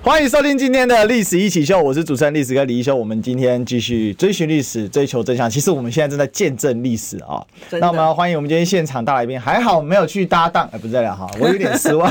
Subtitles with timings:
[0.00, 2.94] 欢迎收听今天的历史一起秀，我是主持人历史哥李一修。
[2.94, 5.50] 我们今天继续追寻历史，追求真相。
[5.50, 7.44] 其实我们现在正在见证历史啊！
[7.72, 12.10] 那我们要欢迎我们今天现场大来宾，还好没有去搭档，哎，不在了哈，我有点失望，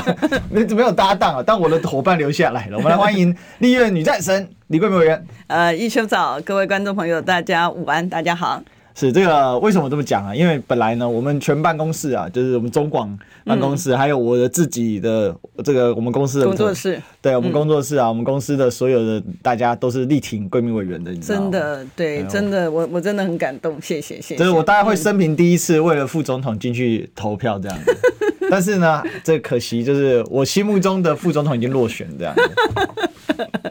[0.50, 2.76] 没 没有搭档啊，但我的伙伴留下来了。
[2.76, 5.26] 我们来欢迎立院女战神李桂美委员。
[5.46, 8.62] 呃，一修早，各位观众朋友，大家午安，大家好。
[8.98, 10.34] 是这个为什么这么讲啊？
[10.34, 15.32] 因为本来呢，我们全办公室啊，就是我们中广办公室，嗯、还有我的自己的
[15.64, 21.48] 这个我们公司的工作室，对我们工作室啊，嗯、我们公司的所有的大家都是力挺贵民委员的，你知道吗？
[21.48, 24.36] 真的，对，真的，我我真的很感动，谢谢，谢谢。
[24.36, 27.96] 就是我大概会生平第一次为了副总统进去投票这样子，
[28.50, 32.42] 但是呢，这可惜就是我心目中的副总统已经落选这样子。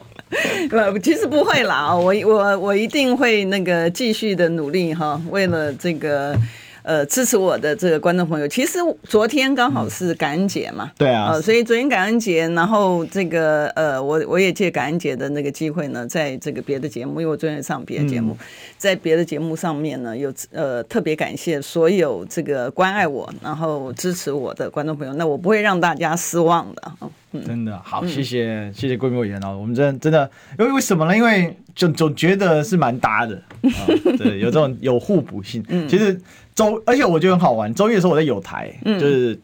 [0.91, 6.35] 不，其实不会啦，我我我一定会那个继续的努力哈，为了这个。
[6.83, 18.37] 呃，支持我的这个观众朋友，其实昨天刚好是感恩节嘛，对啊，呃，所以昨天感恩节，然后这个呃，我我也借感恩节的那个机会呢，在这个别的节目，因为我昨天上别的节目，
[18.77, 26.93] 在别的节目上面呢，有呃特别感谢所有这个关爱我，然后支持我的观众朋友，那我不会让大家失望的，
[27.39, 31.15] 嗯，真的好，谢谢谢谢贵美委员哦，我们真的真的，因为为什么呢？
[31.15, 33.41] 因为就总觉得是蛮搭的，
[34.17, 36.19] 对，有这种有互补性，嗯，其实。
[36.57, 37.71] 周，而且我觉得很好玩。
[37.71, 39.39] 周一的时候我在有台，嗯、就是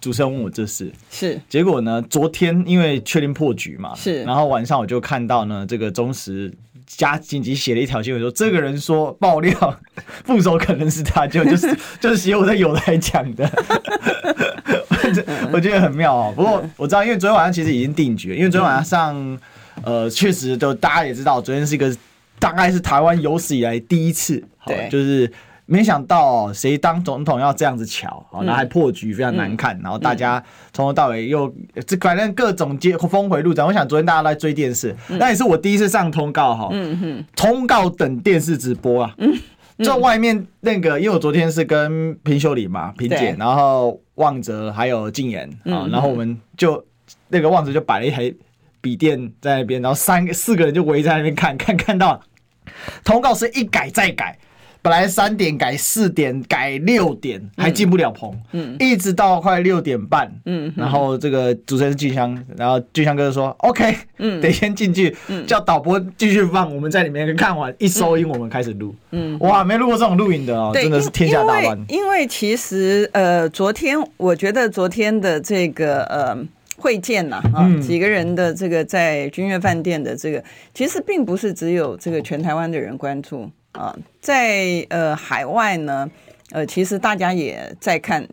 [0.00, 2.02] 主持人问我这事，是结果呢？
[2.10, 6.52] 昨天因为确定破局嘛，是，然后晚上我就看到呢，这个忠实
[6.84, 9.80] 加紧急写了一条新闻说，这个人说爆料
[10.26, 13.48] 副手可能是他，就就是就是写我在有台讲的，
[15.52, 16.32] 我觉得很妙哦。
[16.34, 19.38] 不过我知道，因为昨天晚上其实已经定局了，因为昨天晚上，
[19.82, 21.94] 呃，确实就大家也知道，昨天是一个
[22.38, 25.30] 大概是台湾有史以来第一次，对，就是。
[25.70, 31.54] 没想到谁当总统要这样子巧，然后还破局非常难看，嗯、然后大家从头到尾又
[31.86, 33.68] 这反正各种接峰回路转。
[33.68, 39.14] 我想昨天大家都在追电视，那、嗯、也是我第一次上通告哈，嗯嗯、通告等电视直播啊。
[39.18, 39.38] 嗯
[39.76, 46.84] 嗯、在外面那个，因为我昨天是跟平秀琳嘛，平姐，然后旺哲还有静言啊，然后我们就
[47.28, 48.32] 那个旺哲就摆了一台
[48.80, 52.20] 笔电在那边，然后三个四个人就围在那边看看看到
[53.02, 54.38] 通告是一改再改。
[54.80, 71.84] 本来三点改四点改六点还进不了棚，嗯，一直到快六点半，嗯，然后这个主持人是俊香，然后俊香哥就说，OK，嗯，得先进去，嗯，叫导播继续放，我们在里面看完一收音，我们开始录，嗯，哇，没录过这种录影的哦，真的是天下大乱。
[71.88, 76.36] 因为其实呃，昨天我觉得昨天的这个呃
[76.76, 83.50] 会见呐啊，几个人的这个在君悦饭店的这个，其实并不是只有这个全台湾的人关注。
[83.72, 86.10] 啊，在呃海外呢，
[86.50, 88.26] 呃，其实大家也在看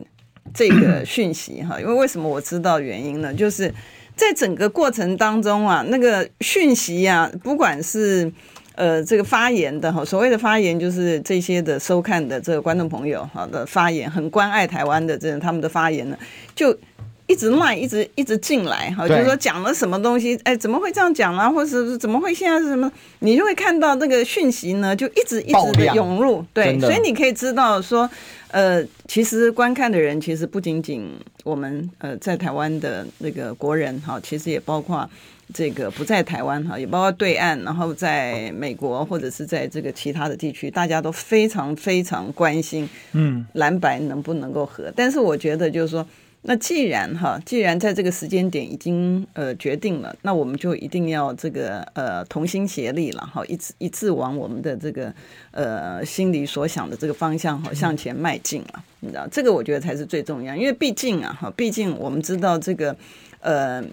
[0.54, 3.34] 这个 讯息哈，因为为什么我知道原因呢？
[3.34, 3.72] 就是
[4.16, 8.32] 在整个过程当中啊，那个讯息啊，不管是
[8.76, 16.18] 呃这个发言的哈，所谓的发言就是这些的收看的这个观众朋友好的发言，很关爱台湾的这种他们的发言呢，
[16.56, 16.78] 就。
[17.28, 21.50] 一直卖，一直一直进来，哈，就是说讲了什么东西，哎，怎么会这样讲啊？
[21.50, 22.92] 或者是怎么会现在是什么？
[23.20, 28.08] 你就会看到那个讯息呢，就一直一直的涌入，对，所以你可以知道说，
[28.50, 31.12] 呃，其实观看的人其实不仅仅
[31.44, 35.10] 我们呃在台湾的那个国人哈，其实也包括
[35.52, 44.94] 这个不在台湾哈，也包括对岸，然后在美国或者是在这个其他的地区，大家都非常非常关心，嗯，蓝白能不能够合？
[44.96, 46.06] 但是我觉得就是说。
[46.48, 55.14] 那既然哈，既然在这个时间点已经呃决定了，那我们就一定要这个呃同心协力了哈，一致一致往我们的这个
[55.52, 62.96] 呃心里所想的这个方向哈向前迈进了，你知道这个我觉得才是最重要，因为毕竟啊哈，毕竟我们知道这个
[63.40, 63.84] 呃。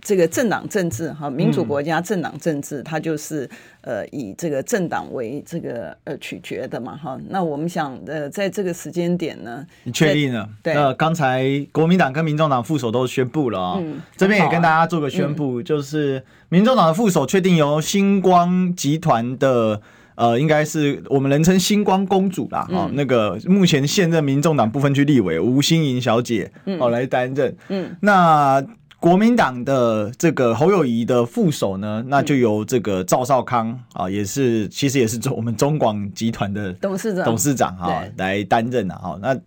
[0.00, 3.48] 这个政党政治哈，民主国家政党政治，它就是
[3.80, 7.18] 呃以这个政党为这个呃取决的嘛哈。
[7.28, 10.48] 那我们想呃在这个时间点呢，你确定了？
[10.62, 19.82] 对，那刚才国民党跟民众党副手都宣布了啊、哦，嗯、这边也跟大家做个宣布，就是民众党的副手确定由星光集团的
[20.14, 28.64] 呃，应该是我们人称星光公主啦，哈、嗯，那个目前现任民众党部分区立委吴欣盈小姐哦来担任，嗯，那。
[29.00, 39.16] 国民党的这个侯友谊的副手呢，那就由这个赵少康啊，也是其实也是中我们中广集团的董事长董事长哈来担任的哈。
[39.22, 39.38] 那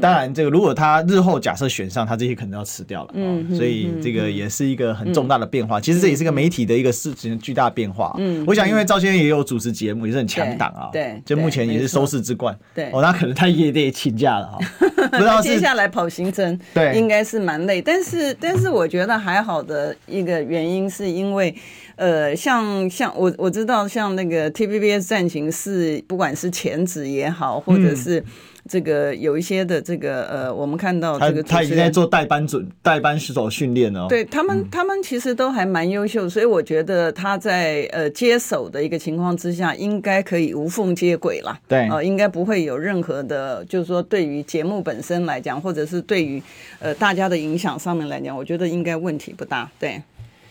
[0.00, 3.10] 当然这个如果他日后假设选上，他这些可能要辞掉了。
[3.14, 5.80] 嗯，所以这个也是一个很重大的变化。
[5.80, 8.14] 其实这也是个媒体的一个事情巨大变化。
[8.18, 10.90] 嗯，我想因为赵先生也有主持节目，也是很强档啊。
[10.92, 12.56] 对，就目前也是收视之冠。
[12.74, 14.58] 对，哦，那可能他也得请假了哈。
[15.10, 17.82] 不知道接下来跑行程，对，应该是蛮累。
[17.82, 21.54] 但是但是我觉得还好的一个原因是因为。
[21.96, 28.20] 呃，像像我我知道，像那个 TVBS 战情是，不管是前职也好，或者是
[28.68, 34.06] 这个有一些的这个呃，我们看到这个他，他已经在做代班准代班选手训练了。
[34.08, 41.58] 对他们，他们其实都还蛮优秀，所以我觉得他在呃接手的一个情况之下，应该可以无缝接轨了。
[41.68, 46.42] 对，啊、呃，应该不会有任何的，就是说对于节目本身来讲，或者是对于
[46.78, 49.70] 呃大家的影响上面来讲，我觉得应该问题不大。
[49.78, 50.02] 对，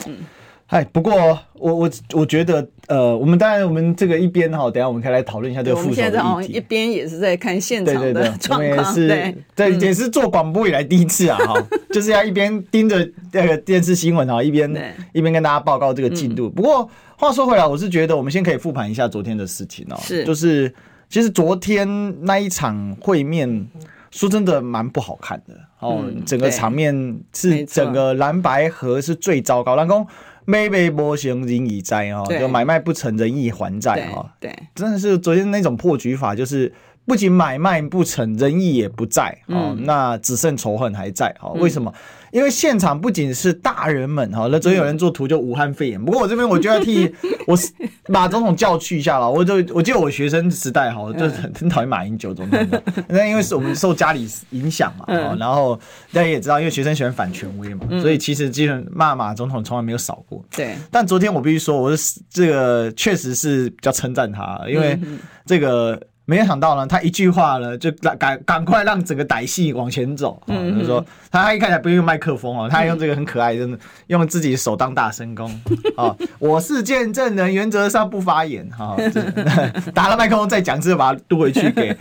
[0.05, 0.17] 嗯。
[0.67, 1.13] 哎，不过
[1.53, 6.17] 我我我觉得，呃，我们当然我们这个一边哈，等下我们可以来讨论一下这个副手的议题。
[6.17, 11.53] 我们现在一边也是在看现场的 状况，对对对，也是对，对，也是做广播以来第一次啊，哈，
[11.93, 14.67] 就是要一边盯着那个电视新闻啊，一边
[15.11, 16.49] 一边跟大家报告这个进度。
[16.49, 20.73] 不过话说回来，我是觉得我们先可以复盘一下昨天的事情哦，是，就是
[21.07, 21.87] 其实昨天
[22.25, 23.67] 那一场会面，
[24.09, 30.07] 说真的蛮不好看的哦，整个场面是整个蓝白合是最糟糕，蓝工。
[30.45, 34.29] 买卖不成人已在哦，就买卖不成仁义还债哦。
[34.39, 36.71] 对，真的是昨天那种破局法，就是
[37.05, 41.51] 不仅买卖不成，仁义也不在哦，那只剩仇恨还在哦。
[41.53, 41.93] 为什么？
[42.31, 46.03] 因为现场不仅是大人们哈，那昨天有人做图就武汉肺炎。
[46.03, 47.13] 不过我这边我就要替
[47.45, 47.55] 我
[48.07, 49.29] 马总统叫去一下了。
[49.29, 52.81] 我就我记得我学生时代哈，就很 很讨厌马英九总统的。
[53.07, 55.05] 那因为是我们受家里影响嘛，
[55.37, 55.79] 然后
[56.11, 60.43] 大家也知道，因为学生喜欢反权威嘛，所以其实基本骂马总统从来没有少过。
[60.49, 60.75] 对。
[60.89, 64.97] 但昨天我必须说，我是这个确实是比较称赞他，因为
[65.45, 66.01] 这个。
[66.25, 70.41] 没有想到呢，他一句话呢，就赶赶赶快让整个歹戏往前走。
[70.47, 73.77] 嗯，就是说他一开始不用麦克风哦，他还用这个很可爱，真的
[74.07, 75.51] 用自己手当大声公。
[75.97, 78.65] 哦，我是见证人，原则上不发言。
[78.69, 78.95] 哈，
[79.93, 81.93] 打了麦克风再讲，之后把它渡回去给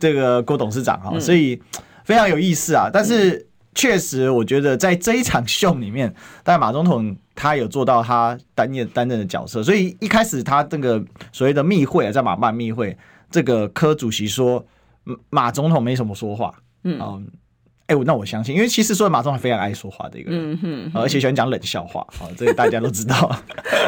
[0.00, 1.00] 这个郭董事长。
[1.00, 1.62] 哈，所以
[2.04, 2.90] 非常有意思啊。
[2.92, 3.46] 但是
[3.76, 9.62] 确实，我觉得在这一场秀里面，但马总统他有做到他担任担任的角色。
[9.62, 12.98] 所以一开始他这个所谓的密会啊，在马办密会。
[13.30, 14.64] 这个柯主席说，
[15.30, 16.54] 马总统没什么说话，
[16.84, 16.98] 嗯，
[17.86, 23.36] 哎、欸，那我相信，因为其实说马总统非常爱说话的一个人，嗯哼，而且喜欢讲冷笑话，啊，这个大家都知道，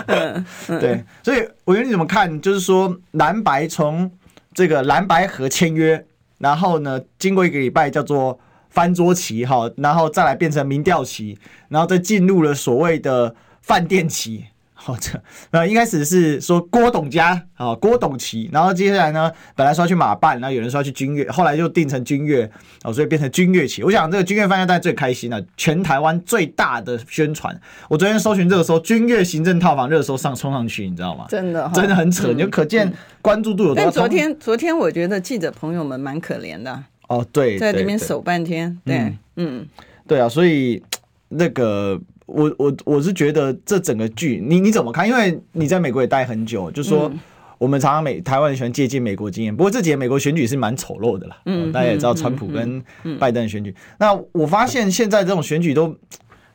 [0.67, 2.41] 对，所以我觉得你怎么看？
[2.41, 4.11] 就是说蓝白从
[4.55, 6.07] 这个蓝白合签约，
[6.39, 8.39] 然后呢，经过一个礼拜叫做
[8.71, 11.39] 翻桌期，哈，然后再来变成民调期，
[11.69, 14.47] 然后再进入了所谓的饭店期。
[14.83, 15.11] 好，这
[15.51, 22.51] 那，一开始是说郭董家啊，郭董旗，然后接下来呢，本来说要去马办，然后有人说要去君悦，后来就定成君悦，
[22.83, 23.83] 哦，所以变成君悦旗。
[23.83, 27.55] 我想这个君悦饭店大家最开心了，全台湾最大的宣传。
[27.91, 31.27] 我昨天搜寻这个时候，君悦行政套房热搜上冲上去，你知道吗？
[31.29, 32.91] 真的，真的很扯，你就可见
[33.21, 33.83] 关注度有多高。
[33.85, 36.83] 但昨天，昨天我觉得记者朋友们蛮可怜的。
[37.09, 39.67] 哦，对，在那边守半天，对，嗯，
[40.07, 40.83] 对啊，所以
[41.29, 42.01] 那个。
[42.31, 45.09] 我我我是觉得这整个剧你你怎么看？
[45.09, 47.11] 因为你在美国也待很久，就说
[47.59, 49.55] 我们常常美台湾人喜欢借鉴美国经验。
[49.55, 52.83] 不过这几年美国选举是蛮丑陋的啦，嗯，大家也知道川普跟
[53.19, 53.75] 拜登的选举。
[53.99, 55.95] 那我发现现在这种选举都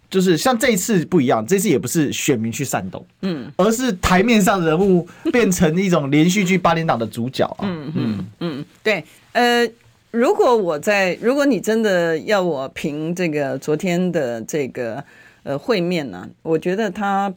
[0.09, 9.03] 就是像这一次不一样，这次也不是选民去煽动，嗯，而是台面上人物变成一种连续剧八连档的主角啊，嗯嗯嗯，对，
[9.33, 9.67] 呃，
[10.11, 15.03] 如果我在，如果你真的要我评这个昨天的这个。
[15.45, 17.31] 呃，会面呢、啊，我觉得他，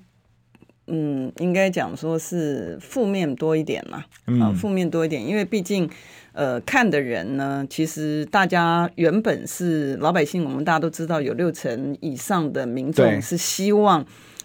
[0.87, 4.03] 嗯，应该讲说是负面多一点嘛，
[4.43, 5.87] 啊，负面多一点，因为毕竟，
[6.33, 14.03] 呃，看的人呢，其实大家原本是老百姓，我们大家都知道，有六成以上的民众是希望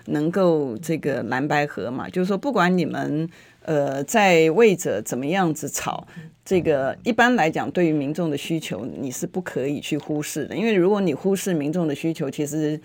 [0.07, 3.29] 能够这个蓝白合嘛，就是说，不管你们
[3.61, 6.05] 呃在位者怎么样子吵，
[6.43, 12.77] 这个一般来讲，对于民众的需求，你是不可以去忽视的，因为如果你忽视民众的需求，其实。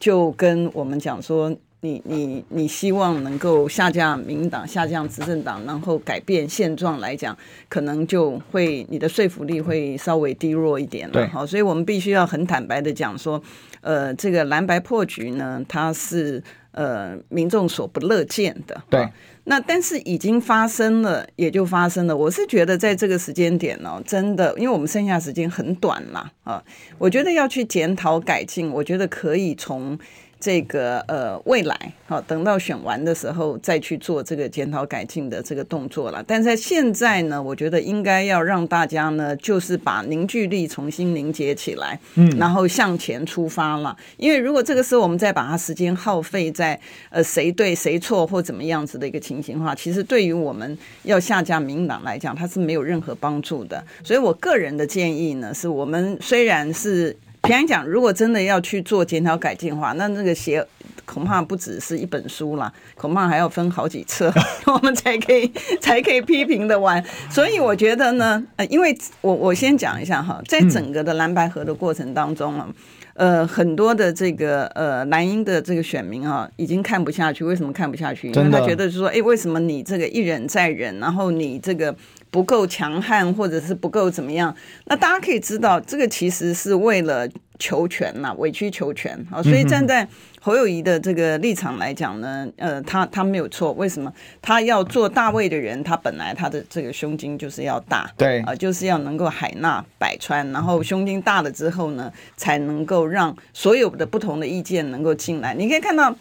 [0.00, 7.36] 就跟我们讲说，你你你希望能够下降民进党、下降执政党，然后改变现状来讲，
[7.68, 11.28] 可能就会你的说服力会稍微低弱一点了。
[11.28, 13.42] 好，所以我们必须要很坦白的讲说，
[13.82, 16.42] 呃，这个蓝白破局呢，它是
[16.74, 18.82] 呃民众所不乐见的。
[18.90, 19.08] 对。
[19.46, 22.16] 那但是已经发生了，也就发生了。
[22.16, 26.64] 我是觉得在这个时间点呢，真的，因为我们剩下时间很短嘛，啊，
[26.96, 29.98] 我觉得要去检讨改进，我觉得可以从
[30.44, 36.22] 这个呃未来好，等到选完的时候再去做这个检讨改进的这个动作了。
[36.22, 43.96] 但在现在呢，我觉得应该要让大家呢，就是把凝聚力重新凝结起来，嗯，然后向前出发了。
[44.18, 53.82] 因为如果这个时候我们再把它时间耗费在呃谁对谁错或怎么样子的一个情形的话，其实对于我们要下架民党来讲，它是没有任何帮助的。
[54.02, 57.16] 所以我个人的建议呢，是我们虽然是。
[57.44, 60.66] 平安讲，如果真的要去做检讨改进的话，那那个写
[61.04, 64.32] 恐怕不只是一本书啦，恐怕还要分好几册，
[64.66, 65.46] 我们才可以
[65.78, 67.04] 才可以批评的完。
[67.30, 72.66] 所以我觉得呢，呃，因为我我先讲一下哈，在整个的蓝白河的过程当中啊，
[73.12, 77.44] 呃，很多的这个呃蓝营的这个选民啊，已经看不下去。
[77.44, 78.30] 为什么看不下去？
[78.30, 81.94] 因为他觉得就是说，哎，为什么你这个一忍再忍，然后你这个。
[82.34, 84.52] 不够强悍，或者是不够怎么样？
[84.86, 87.28] 那大家可以知道，这个其实是为了
[87.60, 89.40] 求全呐、啊，委曲求全啊。
[89.40, 90.04] 所以站在
[90.40, 93.70] 侯友谊的这个立场来讲呢，呃，他他没有错。
[93.74, 94.12] 为什么？
[94.42, 105.54] 他要做大位的人，他本来他的这个胸襟就是要大，对啊，就是要能够海纳百川，然后胸襟大了之后呢，才能够让所有的不同的意见能够进来。
[105.54, 106.12] 你可以看到。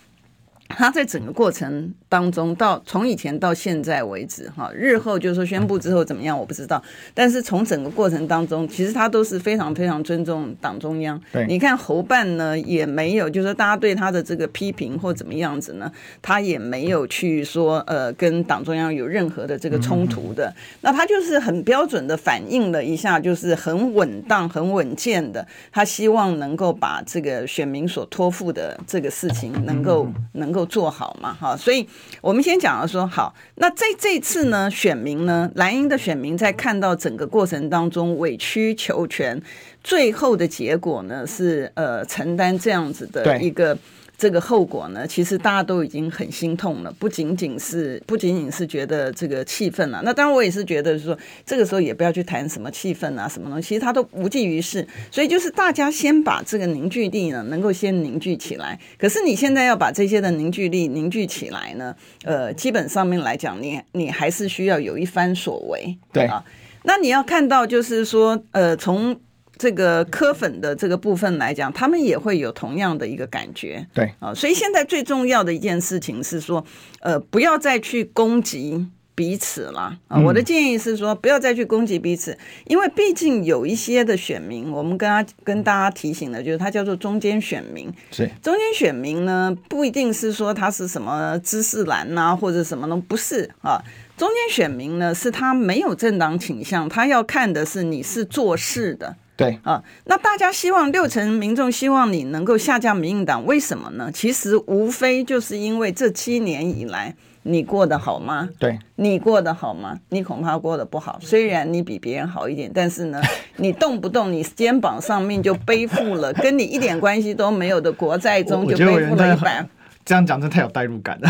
[0.70, 6.82] 他在整个过程当中，到从以前到现在为止，哈，日后就是说宣布之后怎么样，我不知道。
[7.14, 11.22] 但是从整个过程当中，其实他都是非常非常尊重党中央。
[11.32, 15.92] 对，你看侯办呢，也没有，就是说大家对他的这个批评或怎么样子呢，
[16.24, 20.52] 他也没有去说呃跟党中央有任何的这个冲突的。
[20.82, 30.63] 那他就是很标准的反映了一下，就是很稳当、很稳健的，他希望能够把这个选民所托付的这个事情能够能够。
[30.66, 31.88] 做好嘛，哈，所以
[32.22, 39.42] 我们先讲了说好，那在这次呢，选民呢，蓝营的选民在看到整个过程当中委曲求全，
[39.84, 43.78] 最后的结果呢是呃承担这样子的一个。
[44.24, 50.02] 这个后果呢，其实大家都已经很心痛了，不仅仅是不仅仅是觉得这个气愤了。
[50.06, 54.88] 那当然，我也是觉得说，这个时候也不要去谈什么气愤啊，什么东西，其实它都无济于事。
[55.12, 58.80] 所以就是大家先把这个凝聚力呢，能够先凝聚起来。
[58.98, 66.42] 可是你现在要把这些的凝聚力凝聚起来呢，呃，基本上面来讲，你你还是需要有一番所为，对啊。
[66.84, 69.20] 那你要看到就是说，呃，从
[69.58, 76.66] 这个科粉的这个部分来讲，他们也会有同样的一个感觉，对啊，所以现在最重要的一件事情是说，
[77.02, 80.20] 呃，不要再去攻击彼此了啊。
[80.20, 93.80] 我的建议是说，不要再去攻击彼此，因为毕竟有一些的选民，我们跟他跟大家提醒的，就是他叫做中间选民，是中间选民呢，不一定是说他是什么知识蓝呐，或者什么的不是啊。
[94.18, 99.16] 中间选民呢，是他没有政党倾向，他要看的是你是做事的。
[99.36, 104.12] 对啊，那大家希望六成民众希望你能够下架民进党，为什么呢？
[104.14, 108.48] 其实无非就是因为这七年以来你过得好吗？
[108.60, 109.98] 对，你过得好吗？
[110.10, 111.18] 你恐怕过得不好。
[111.20, 113.20] 虽然你比别人好一点，但是呢，
[113.58, 119.68] 你动不动你肩膀上面就背负了 跟你一点关系都没有的国债中就背负了一百。
[120.06, 121.30] 这样讲真太有代入感了。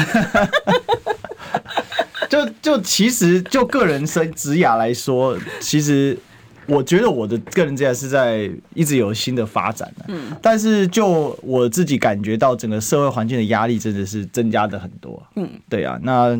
[2.30, 6.20] 就就其实就个人生职涯来说，其实。
[6.68, 16.40] 我觉得我的个人职业是在一直有新的发展的，嗯，但是就我自己感觉到整个社会环境的压力真的是增加的很多，嗯，对啊，那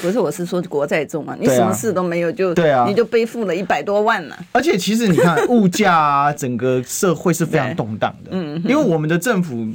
[0.00, 9.66] 不是我是说国债重啊，你什么事都没有就对啊，你就背负了一百多万呢，而且其实你看物价啊，整个社会是非常动荡的， 嗯，因为我们的政府。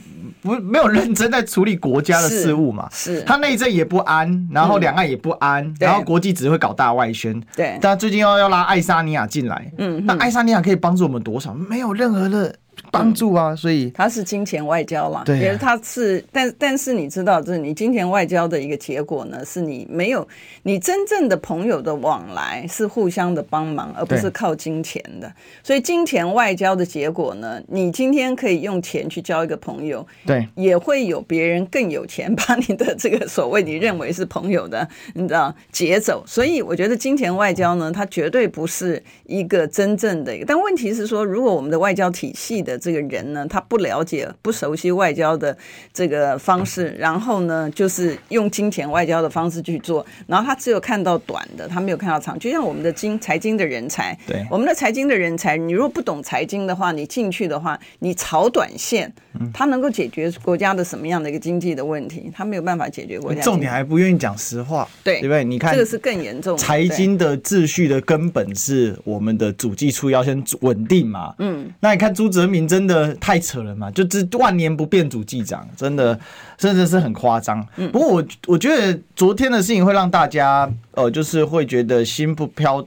[0.48, 2.88] 不，没有认真在处理国家的事务嘛？
[2.92, 7.40] 是，是他内政也不安，然后两岸也不安，嗯、然后国际只会搞大外宣。
[7.56, 11.54] 对，但最近要要拉爱沙尼亚进来，嗯，那爱沙尼亚可以帮助我们多少？
[11.54, 12.56] 没有任何的。
[12.92, 15.24] 帮助啊，所以它是金钱外交啦。
[15.26, 20.28] 对、啊，也是它是，但但是你知道，就是你金钱外交的一个结果呢，是你没有
[20.64, 25.32] 你真正的朋友的往来是互相的帮忙，而不是靠金钱的。
[25.64, 36.24] 所以金钱外交的结果呢，你今天可以用钱去交一个朋友，对，也会有别人更有钱把你的这个所谓你认为是朋友的，你知道劫走。
[36.26, 40.46] 所以我觉得金钱外交呢，它绝对不是一个真正的一个。
[40.46, 45.58] 但问题是说，如果我们的外交体系的这个人呢，他不了解、不熟悉外交的
[45.94, 52.38] 这个方式，然后呢，就是用金钱外交的方式去做，然后他只有看到短的，他没有看到长。
[52.38, 59.12] 就像我们的经财经的人才，对我们的财经的人才，你如果不懂财经的话，你进去的话，你炒短线，
[59.54, 62.30] 他能够解决国家的什么样的一个经济的问题？
[62.36, 63.42] 他没有办法解决国家。
[63.42, 65.46] 重点还不愿意讲实话，对对不对？
[65.46, 66.58] 你看这个是更严重。
[66.58, 71.34] 财经的秩序的根本是我们的主计处要先稳定嘛。
[71.40, 72.57] 嗯，那你看朱泽民。
[72.58, 76.20] 民真的太扯了嘛，就这万年不变主计长，真的
[76.58, 77.66] 真的是很夸张。
[77.92, 82.86] 不过我我觉得昨天的事情会让大家呃，就是会觉得心不飘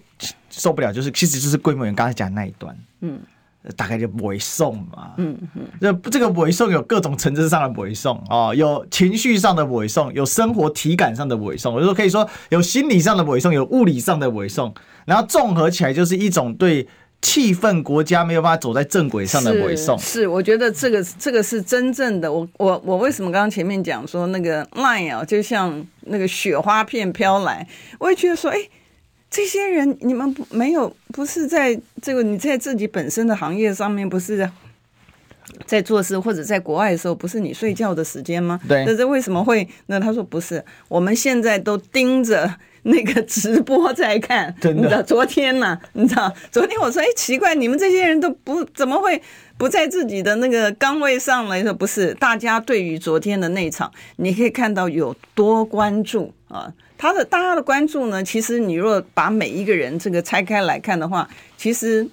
[0.50, 3.18] 受不了，就是其实就是规模员刚才讲的那一段，嗯。
[3.76, 14.72] 大概就委送嘛，嗯嗯，这这个委送有各种层次上的委送啊，有情绪上的委送，有生活体感上的委送，我就说可以说有心理上的委送，有物理上的委送，
[15.04, 16.88] 然后综合起来就是一种对
[17.22, 19.98] 气愤国家没有办法走在正轨上的委送。
[19.98, 22.32] 是，我觉得这个这个是真正的。
[22.32, 27.66] 我我我为什么刚刚前面讲说那个 line 啊，就像那个雪花片飘来，
[27.98, 28.58] 我也觉得说，哎。
[29.32, 34.50] 这些人，你们不没有不是在这个你在自己本身的行业上面不是
[35.64, 38.58] 在做事，或者在国外的时候，不是你睡觉的时间吗？
[38.66, 38.84] 对。
[38.84, 39.68] 那这为什么会？
[39.86, 44.54] 那他说不是，我们现在都盯着那个直播在看。
[44.60, 44.82] 真的。
[44.82, 45.80] 你知道昨天呢、啊？
[45.94, 49.20] 你知道昨天我说，哎，奇怪，你们这些人都不怎么会
[49.56, 56.72] 不在自己的那个岗位上来说不是，大家对于昨天的那场，你可以看到有多关注啊。
[56.96, 62.06] 他的大家的关注呢，其实你若把每一个人这个拆开来看的话，其实。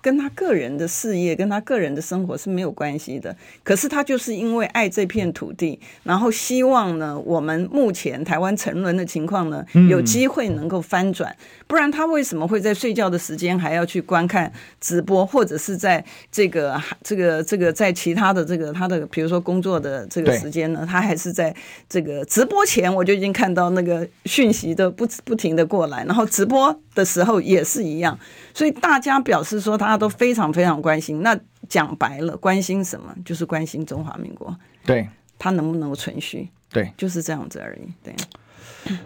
[0.00, 3.34] 跟他个人的事业、跟他个人的生活是没有关系的。
[3.62, 11.34] 可是他就是因为爱这片土地，然后希望呢，我们目前台湾沉沦的情况呢，有机会能够翻转。
[11.66, 14.50] 不然他为什么会在睡觉的时间还要去观看
[14.80, 16.02] 直播，或者是在
[16.32, 21.54] 这个、这个、这个在其他的这个他的比如说工作的这个时间呢，他还是在
[21.88, 28.18] 这个直播前我就已经看到那个讯息的不不停的过来，然后直播的时候也是一样。
[28.58, 31.22] 所以大家表示说，大家都非常非常关心。
[31.22, 31.38] 那
[31.68, 33.14] 讲白了，关心什么？
[33.24, 34.52] 就是关心中华民国，
[34.84, 36.48] 对，它能不能够存续？
[36.68, 37.88] 对，就是这样子而已。
[38.02, 38.12] 对，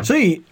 [0.03, 0.43] 所以，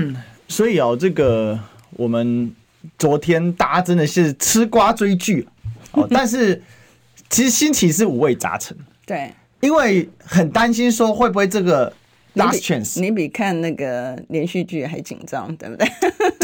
[0.46, 1.58] 所以哦，这个
[1.92, 2.54] 我们
[2.98, 5.48] 昨天大家真的是吃瓜追剧
[5.92, 6.62] 哦， 但是
[7.30, 8.76] 其实心情是五味杂陈。
[9.06, 11.90] 对，因为很担心说会不会这个。
[12.36, 15.88] Last chance，你比看那个连续剧还紧张，对不对？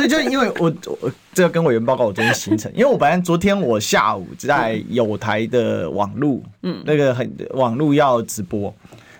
[0.09, 8.75] 对，就因为我我这个跟委员报告我昨天行程，因为我本来昨天我下午在有台的网路，嗯，那个很网路要直播，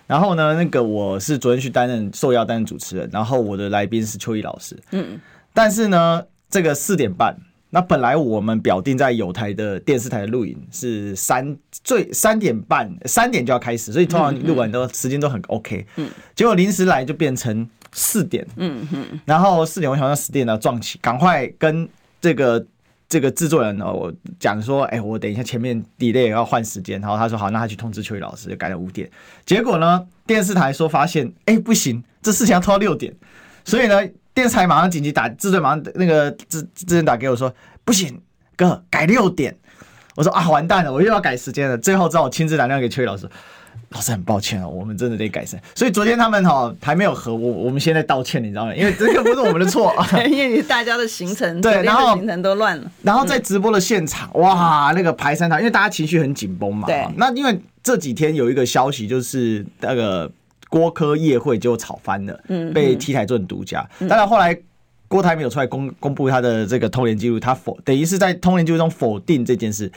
[0.07, 5.21] 然后呢，那个我是昨天去担任受邀担任主持人，然后我的来宾是邱毅老师，嗯，
[5.53, 7.37] 但是呢，这个四点半。
[7.69, 15.85] 那本来我们表定在有台的电视台的录影是三最三点半三点就要开始，所以通常录完都时间都很 OK。
[15.97, 18.47] 嗯，结果临时来就变成四点。
[18.57, 21.89] 嗯嗯，然后四点我想要十点呢撞起，赶快跟
[22.21, 22.65] 这个
[23.09, 29.11] 这个制作人哦，我讲说，哎，我等一下前面 delay 要换时间，然后他说好，那他去通知秋雨老师，就改了五点。
[29.45, 33.13] 结果呢，电视台说发现，哎，不行，这事情要拖到六点，
[33.65, 34.09] 所以呢。
[34.37, 37.51] 电视台马上紧急打，制作马上那个制制人打给我说，
[37.87, 38.21] 不行，
[38.55, 39.57] 哥改六点。
[40.15, 41.79] 我说啊，完蛋了，我又要改时间了。
[41.79, 43.27] 最后只好亲自打电话给邱毅老师，
[43.91, 45.61] 老师很抱歉哦，我们真的得改善。
[45.75, 48.75] 所以昨天他们哈还没有和我，我们现在道歉，你知道吗？
[48.75, 49.95] 因为这个不是我们的错，
[50.29, 52.91] 因为大家的行程对，然后行程都乱了。
[53.03, 56.87] 然后在直播的现场，嗯、哇，那个排山倒，因为大家情绪很紧绷嘛。
[56.87, 60.31] 对，那因为这几天有一个消息，就是那个。
[60.69, 62.39] 郭科夜会就炒翻了，
[62.75, 63.89] 被 T 台做成独家。
[64.01, 64.59] 当然后来
[65.07, 69.91] 郭台没有出来公公布他的这个通联记录，他否等于是在通联记录中否定这件事，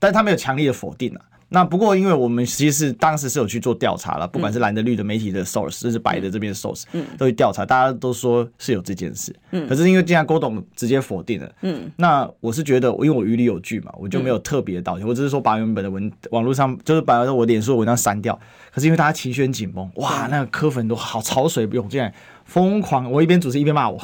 [0.00, 1.20] 但他没有强烈的否定啊。
[1.48, 6.84] 那不过，因为我们其实是当时是有去做调查了，不管是蓝的绿的媒体的 source，甚至白的这边的 source，
[7.16, 9.34] 都去调查，大家都说是有这件事。
[9.68, 11.50] 可是因为既然郭董直接否定了，
[11.96, 18.38] 那我是觉得，因为我于理有据嘛，我就没有特别道歉，我只是说把原本的文网络上就是把我脸书的文章删掉。
[18.72, 22.12] 可是因为大家情绪很紧绷，哇，那个科粉都好潮水涌进来，
[22.46, 24.00] 疯狂，我一边主持一边骂我。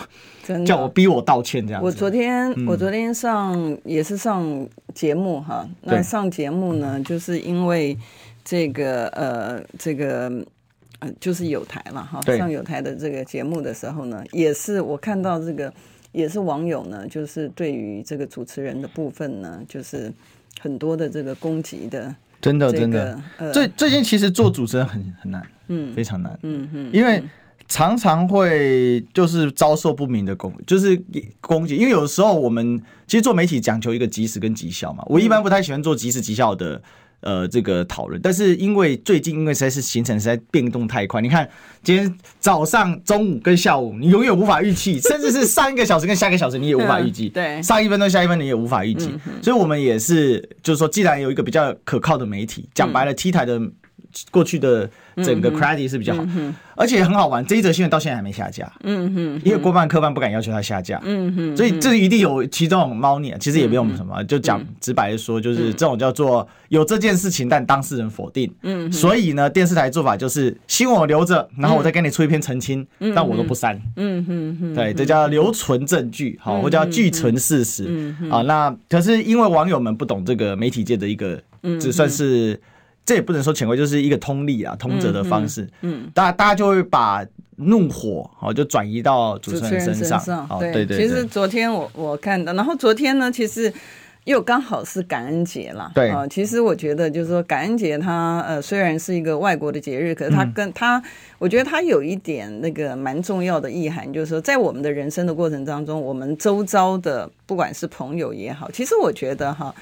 [0.67, 1.87] 叫我逼我道歉这样子。
[1.87, 7.97] 我昨天我昨天上也是上节目哈，那上节目呢，就是因为
[8.45, 10.45] 这个呃这个
[10.99, 15.73] 呃就是有台了哈，上有台的这个节目的时候呢，也是我看到这个
[16.11, 20.13] 也是网友呢，就是对于这个主持人的部分呢，就是
[20.61, 23.17] 很多的这个攻击的，真的真的。
[23.53, 27.23] 最最近其实做主持人很很难，嗯，非常难，嗯嗯，因为。
[27.73, 30.95] 常常会就是遭受不明的攻，就是
[31.41, 35.03] 攻击，因为有时候我们其实做媒体讲求一个及时跟绩效嘛。
[35.07, 36.83] 我一般不太喜欢做及时绩效的
[37.21, 41.49] 呃这个讨论，但是因为最近因为实在是行程实在变动太快，你看
[41.83, 53.59] 今天早上、中午跟下午，你永远无法预期， 甚至是上一个小时跟下一个小时你也无法预计，对，上一分钟下一分你也无法预计，所以我们也是就是说，既然有一个比较可靠的媒体，讲白了，T 台的。
[54.31, 57.45] 过去的整个 credit 是比较好，嗯、而且很好玩。
[57.45, 81.41] 这一则新闻到现在还没下架，嗯哼，因为国办科办不敢要求他下架，嗯哼，所以这一定有其中种猫腻，其实也不用什么，就讲直白的说，就是这种叫做有这件事情，但当事人否定，嗯，所以呢，电视台做法就是新闻我留着，然后我再给你出一篇澄清，但我都不删，嗯哼，对，这叫留存证据，好，或叫据存事实，嗯啊，那可是因为网友们不懂这个媒体界的一个，
[81.81, 82.59] 只算是。
[83.13, 85.69] 这也不能说潜规，就是一个通例啊，通则的方式。
[85.83, 87.23] 嗯，大家大家就会把
[87.57, 90.19] 怒火哦，就转移到主持人身上。
[90.19, 90.97] 身上对对对。
[90.97, 93.71] 其实昨天我我看到，然后昨天呢，其实
[94.25, 95.93] 又刚好是感恩节了。
[95.95, 101.03] 对啊，其实我觉得就是说，感恩节它呃虽然是一个外国的节日，可是它跟它，
[101.39, 109.75] 我觉得它有一点那个蛮重要的意涵，就是说在我们的人生的过程当中，我们周遭的不管是朋友也好，其实我觉得哈。
[109.75, 109.81] 呃，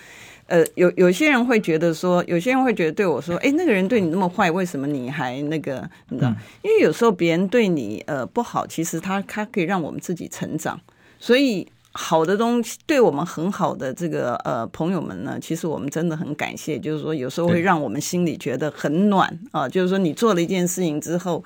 [0.74, 5.88] 有有些人会觉得说，有些人会觉得对我说，哎，那个人对你那么坏，为什么你还那个？
[6.08, 6.34] 你知道？
[6.62, 10.80] 因为有时候别人对你呃不好，其实他他可以让我们自己成长。
[11.18, 16.78] 所以好的东西，对我们很好的这个呃朋友们呢，其实我们真的很感谢。
[16.78, 19.68] 就是说，有时候会让我们心里觉得很暖啊。
[19.68, 21.44] 就是说，你做了一件事情之后。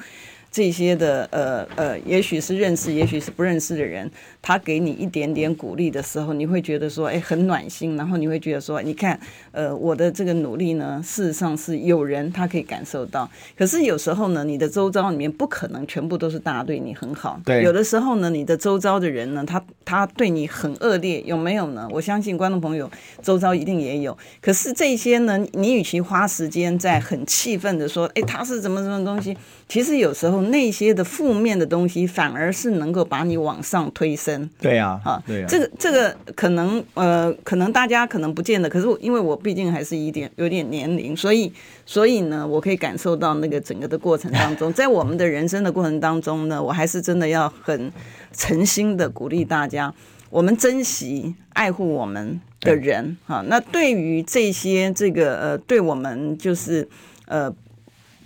[0.55, 4.09] 这些的呃呃，也许是认识，也许是不认识的人，
[4.47, 7.97] 他给你一点点鼓励的时候，你会觉得说，哎，很暖心。
[7.97, 9.19] 然后你会觉得说，你看，
[9.53, 13.27] 呃，我的这个努力呢，事实上是有人他可以感受到。
[13.57, 17.41] 可是有时候呢，你的周遭里面不可能全部都是大家对你很好。
[17.43, 17.63] 对。
[17.63, 21.89] 有的时候呢，你的周遭的人呢，他他对你很恶劣，有没有呢？
[21.91, 22.91] 我相信观众朋友
[23.23, 24.15] 周遭一定也有。
[24.43, 29.35] 可是这些呢，你与其花时间在很气愤的说，哎，他是怎么什么东西？
[29.67, 34.34] 其实有时候那些的负面的东西，反而是能够把你往上推升。
[34.61, 41.53] 对呀，啊，对呀，这个这个可能呃，可能大家可能不见得，可是因为我毕竟还是一点有点年龄，所以
[41.85, 47.93] 所以呢，我可以感受到那个整个的过程当中， 在我们的人生的过程当中呢，我还是真的要很
[48.33, 49.93] 诚心的鼓励大家，
[50.31, 53.45] 我们珍惜爱护我们的人哈。
[53.49, 56.89] 那对于这些这个呃，对我们就是
[57.27, 57.55] 呃。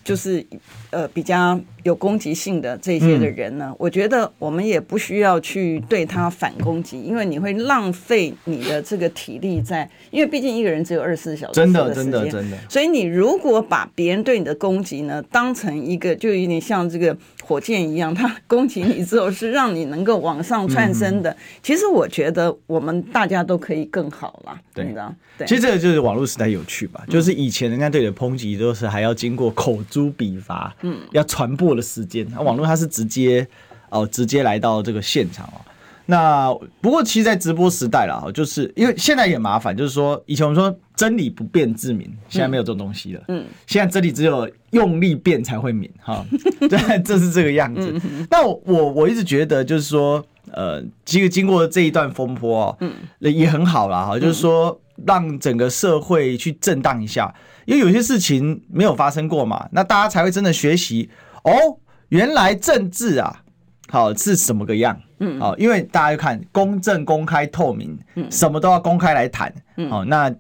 [0.05, 0.42] 就是，
[0.90, 12.57] 呃，比较有攻击性的这些的人呢，嗯、我觉得我们也不需要去对他反攻击，因为你会浪费你的这个体力在，因为毕竟一个人只有二十四小时时，真的，真的，真的。
[12.68, 17.16] 所以你如果把别人对你的攻击呢，当成一个就有点像这个。
[17.48, 21.35] 火箭一样，他攻击你之后是让你能够往上窜升的。
[21.62, 25.11] 其实我觉得我们大家都可以更好啦，对，你知道？
[25.38, 32.27] 对，其实这个就是网络时代有趣吧，就是以前人家对你的抨击都是还要经过口诛笔伐，嗯，要传播的时间。
[32.31, 33.47] 那网络它是直接
[33.91, 35.61] 哦，直接来到这个现场哦。
[36.11, 43.23] 那不过，其实，在直播时代了，就是因为现在也麻烦，就是说，以前我们说真理不辩自明，现在没有这种东西了。
[43.29, 46.25] 嗯，现在真理只有用力辩才会明，哈，
[46.67, 47.95] 对，这是这个样子。
[48.31, 57.35] 那我我一直觉得，就是说，呃，其实经过这一段风波哦，嗯，也很好了哈，就是说，让整个社会去震荡一下，
[57.68, 61.11] 因为有些事情没有发生过嘛，那大家才会真的学习
[61.44, 61.52] 哦，
[62.09, 63.42] 原来政治啊。
[63.90, 64.98] 好是什么个样？
[65.20, 70.35] 嗯，好，因为大家要看公正、公开、透明，嗯，什么都要公开来谈，嗯，好，那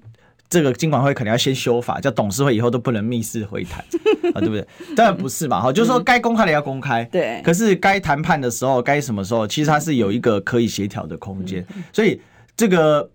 [0.50, 3.82] 这个金管会可能要先修法，叫董事会以后都不能密室会谈，
[4.34, 4.66] 啊，对不对？
[4.94, 12.18] 当然不是嘛，好，就是说该公开的要公开，对，可是该谈判的时候，该什么时候，其实它是有一个可以协调的空间，所以
[12.56, 13.10] 这个。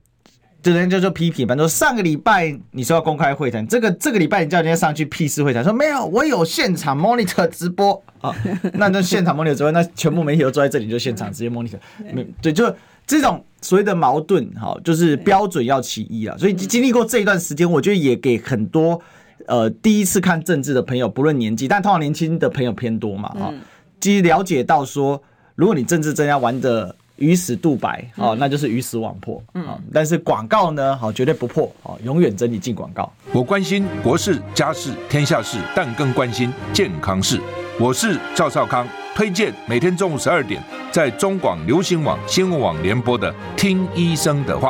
[0.63, 8.01] 这人就说批评，反正说上个礼拜你说要公开会谈，这个这个礼拜你叫人家上去屁事会谈，说没有，我有现场 monitor 直播。
[8.21, 8.33] 啊，
[8.75, 11.77] 那那现场 monitor 直播，那全部媒体都坐在这里，就现场直接 monitor，
[12.13, 12.73] 没对，就
[13.05, 19.01] 这种所谓的矛盾，哈，就是标准要其一啊，所以经历过这一段时间，我觉得也给很多
[19.47, 23.53] 呃第一次看政治的朋友，不论年纪，但通常年轻的朋友偏多嘛，啊，
[23.99, 25.21] 其实了解到说，
[25.55, 26.95] 如果你政治真要玩的。
[27.17, 33.11] 鱼死肚白，哦，那就是鱼死网破，嗯，但是广告呢，好，绝对不破，哦，永远真理进广告。
[33.31, 37.39] 我关心国事、家事、天下事，但更关心健康事。
[37.79, 44.69] 我是赵少康，推荐每天中午十二点在中广流行网、新闻网联播的《听医生的话》。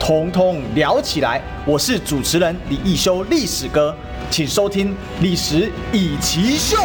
[0.00, 1.40] 统统聊起来。
[1.66, 3.94] 我是主持人李一修，历史哥，
[4.30, 4.88] 请收听
[5.20, 6.76] 《历史以奇秀》。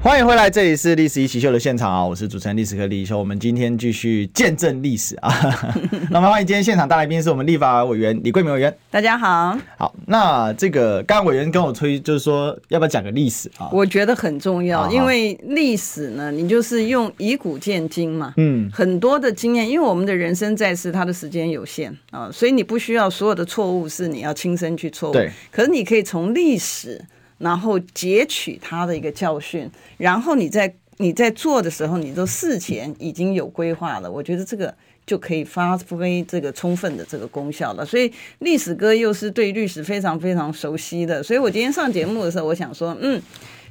[0.00, 2.04] 欢迎回来，这里是历史一起秀的现场啊！
[2.04, 5.28] 我是主持人历史课李修，我们今天继续见证历史啊！
[6.08, 8.74] 那么欢迎今天现场大来宾是我们立法委员李桂明委员。
[8.92, 13.68] 大家好，好，那这个刚刚委员跟我推，就是说要不要讲个历史啊？
[13.72, 27.04] 我觉得很重要，因为历史呢，你就是用以古鉴今嘛，嗯，很多的经验，因为我们的人生在世，它的时间有限啊，所以你不需要所有的错误是你要亲身去错误，对，可是你可以从历史。
[27.38, 34.10] 然后截取他的一个教训，然后你在你在做的时候，你都事前已经有规划了。
[34.10, 34.74] 我觉得这个
[35.06, 37.84] 就可以发挥这个充分的这个功效了。
[37.84, 43.22] 所以历史哥又是对历史非常非常熟悉的，所以我今天上节目的时候，我想说，嗯。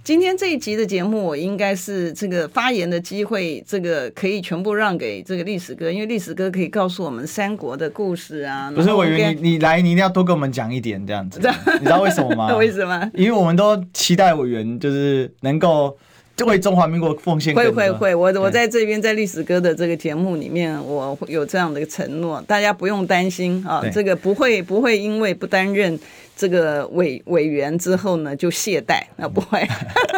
[0.08, 8.72] 今天这一集的节目，我应该是这个发言的机会，这个可以全部让给这个历史哥，因为历史哥可以告诉我们三国的故事啊。
[8.74, 11.42] 不是，我以为你你来，你一定要多跟我们讲一点这样子。
[11.42, 12.56] 你知道为什么吗？
[12.56, 13.12] 为什么？
[13.16, 15.98] 因为我们都期待委员就是能够
[16.46, 17.54] 为中华民国奉献。
[17.54, 26.00] 会会会，我我在这边在历史哥的这个节目里面，我有这样的一个承诺，大家不用担心啊，这个不会不会因为不担任。
[26.38, 29.68] 这个委委员之后呢，就懈怠，那不会。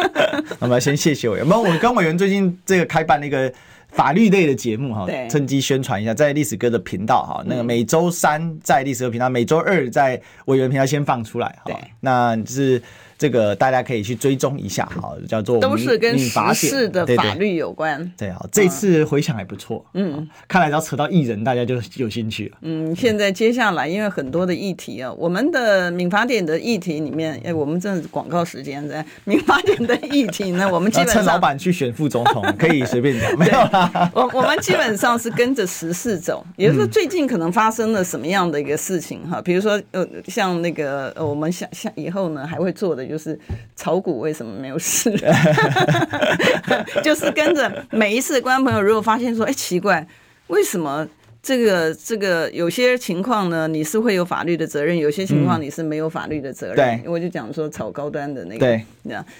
[0.60, 1.48] 我们先谢谢委员。
[1.48, 3.50] 那我跟委员最近这个开办了一个
[3.92, 11.62] 法律类的节目哈，对趁机宣传一下，在历史哥的频道哈，那个每周三在历史哥频道，每周二在委员频道先放出来哈。
[11.66, 12.82] 对，那就是。
[13.20, 18.10] 这个大家可以去追踪一下，哈，叫做都是跟时事的法律有关。
[18.16, 19.84] 对啊，这次回想还不错。
[19.92, 22.56] 嗯，看来只要扯到艺人，大家就有兴趣了。
[22.62, 33.79] 嗯，现在接下来，因为很多的议题啊，我们的民法典的议题里面，哎，我们这是广告时间在民法典的议题呢，我们基本上 趁老板去选副总统，可以随便讲，没有啦。
[34.14, 43.38] 我我们基本上是跟着时事走，也就是说最近可能发生了什么样的一个事情哈，比如说呃，像那个呃，我们想想以后呢还会做的就是。
[43.76, 45.10] 炒股为什么没有事？
[47.02, 50.06] 就是跟着每一次观众朋友，如果发现说，哎，奇怪，
[50.48, 51.06] 为什么
[51.42, 53.66] 这个这个有些情况呢？
[53.66, 56.76] 你是会有法律的责任，有些情况你是没有法律的责任。
[56.76, 58.58] 对，我就讲说炒高端的那个。
[58.58, 58.84] 对，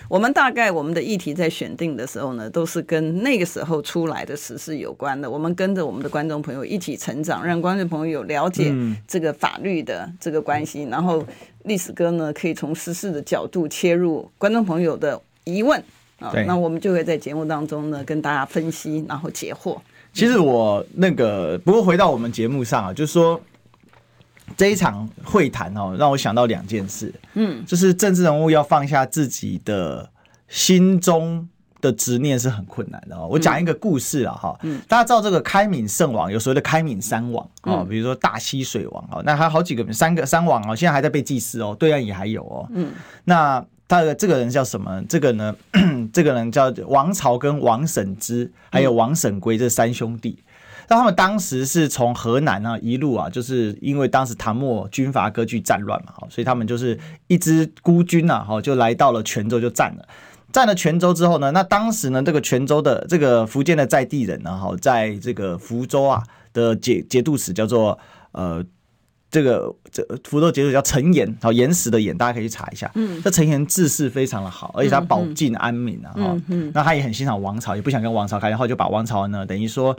[0.09, 5.31] 我们大概我们的议题在选定的时候呢，都是跟那个时候出来的时事有关的。
[5.31, 8.75] 我们跟着我们的观众朋友一起成长，让观众朋友有了解
[9.07, 11.25] 这个法律的这个关系，然后。
[11.65, 15.79] 历史哥呢，可以从时事的角度切入观众朋友的疑问
[16.19, 19.79] 啊，那我们就会在节目当中呢跟大家分析，然后解惑。
[20.13, 23.41] 其实我那个不过回到我们节目上啊，就是说
[24.57, 30.11] 这一场会谈哦，让我想到两件事，嗯，就是政治人物要放下自己的
[30.49, 31.49] 心中。
[31.81, 33.27] 的执念是很困难的哦。
[33.27, 42.69] 我讲一个故事啊，哈，大家知道这个开闽圣王有所谓的开闽三王啊，比如说大溪水王啊，那还有好几个三个三王啊，现在还在被祭祀哦，对岸也还有哦。
[42.75, 42.93] 嗯，
[43.25, 45.03] 那他的这个人叫什么？
[45.09, 45.53] 这个呢，
[46.13, 50.39] 这个人叫王朝跟王审知，还有王审归这三兄弟。
[50.89, 60.07] 那他们当时是从河南啊一路啊，就是因为当时唐末军阀割据战乱嘛，哈，所以他们就是一支孤军啊，哈，就来到了泉州就占了。
[60.53, 66.23] 占了泉州之后呢，那当时呢，这个泉州的这个福建的在地人呢，哈，在这个福州啊
[66.53, 67.99] 的节节度使叫做
[68.31, 68.65] 呃，
[69.31, 72.91] 这个这福州节度叫陈岩，好，岩石的岩，大家可以去查一下。
[72.95, 76.37] 嗯，这陈岩治世非常的好，而且他保境安民啊，哈、
[76.75, 79.97] 那他也很欣赏王朝，也不想跟王朝开，然后就把王朝呢，等于说。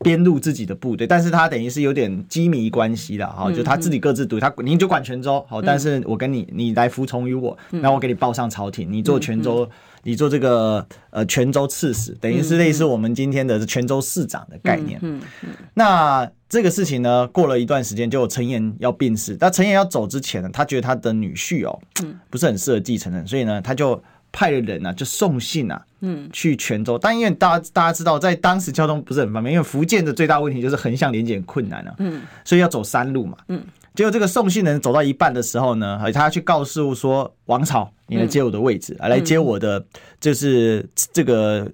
[0.00, 9.66] 编入自己的部队，但是他等于是有点机密关系的哈，就他自己各自独立，他你就管泉州好，但是我跟你你来服从于我，然后我给你报上朝廷，你做泉州，
[10.06, 14.98] 你做这个呃泉州刺史，等于是类似我们今天的泉州市长的概念。
[15.02, 15.50] 嗯嗯。
[15.74, 21.76] 那这个事情呢，过了一段时间，就陈岩要病逝，那陈岩要走之前呢，他觉得他的女婿哦，
[22.30, 24.00] 不是很适合继承人，所以呢，他就。
[24.32, 26.98] 派了人啊，就送信啊，嗯，去泉州。
[26.98, 33.62] 但因为大家大家知道，在当时交通不是很方便，因为福建的最大问题就是横向连接很困难啊，嗯，所以要走山路嘛，嗯。
[33.96, 39.84] 结果这个送信人走到一半的时候呢，他要去告诉说王朝，你来接我的位置，啊，来接我的
[40.20, 41.66] 就是这个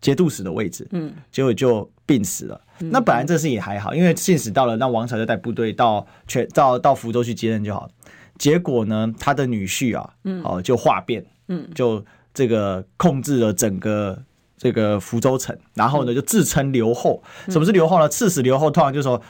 [0.00, 1.12] 节度使的位置，嗯。
[1.32, 2.60] 结果就病死了。
[2.78, 7.88] 那本来这事也还好，因为信使到了，那王朝就带部队到全到到福州去接任就好。
[8.38, 10.10] 结果呢，他的女婿啊，
[10.44, 11.24] 哦，就化变。
[11.48, 12.04] 嗯，就
[12.34, 14.22] 这个控制了整个
[14.58, 17.22] 这个福州城，然后呢，就自称留后。
[17.48, 18.08] 什么是留后呢？
[18.08, 19.20] 刺史留后，通常就说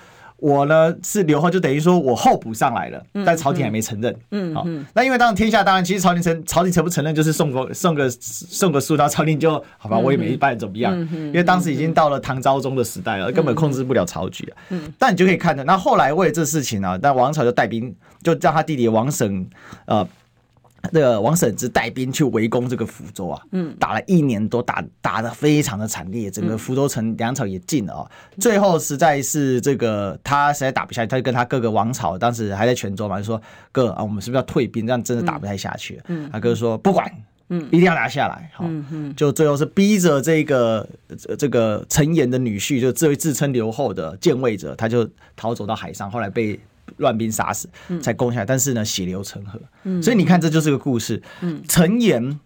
[0.42, 4.12] 我呢是留后，就等于说我候补上来了，但朝廷还没承认。
[4.32, 10.98] 嗯，好，那因为当然天下当然，其实朝廷承朝廷承不承认，就是送个送个送个书，到朝廷就好吧，我也没办法怎么样。
[11.12, 14.52] 因为当时已经到了唐昭宗的时代了，根本控制不了朝局。
[14.70, 19.48] 嗯，但你就可以看到，那后来为了这事情呢，那王朝就带兵，就叫他弟弟王审
[19.86, 20.06] 呃。
[20.90, 28.10] 这个王审知带兵去围攻这个福州啊，嗯，打了一年多，打打的非常的惨烈，整个福州城粮草也尽了啊。
[28.40, 33.40] 最后实在是这个他实在打不下去，他就跟他哥哥王朝当时还在泉州嘛，就说
[33.70, 34.84] 哥啊，我们是不是要退兵？
[34.84, 36.00] 这样真的打不太下去。
[36.08, 37.08] 嗯，他哥说不管，
[37.50, 38.50] 嗯，一定要拿下来。
[38.52, 38.68] 好，
[39.16, 40.88] 就最后是逼着这个
[41.38, 46.58] 这个陈岩的女婿，就这位自称刘后的建位者，他就逃走到海上，后来被。
[46.96, 47.68] 乱兵杀死，
[48.00, 48.46] 才攻下来。
[48.46, 49.60] 但是呢，血流成河。
[50.02, 51.22] 所以你看，这就是个故事。
[51.68, 52.38] 陈岩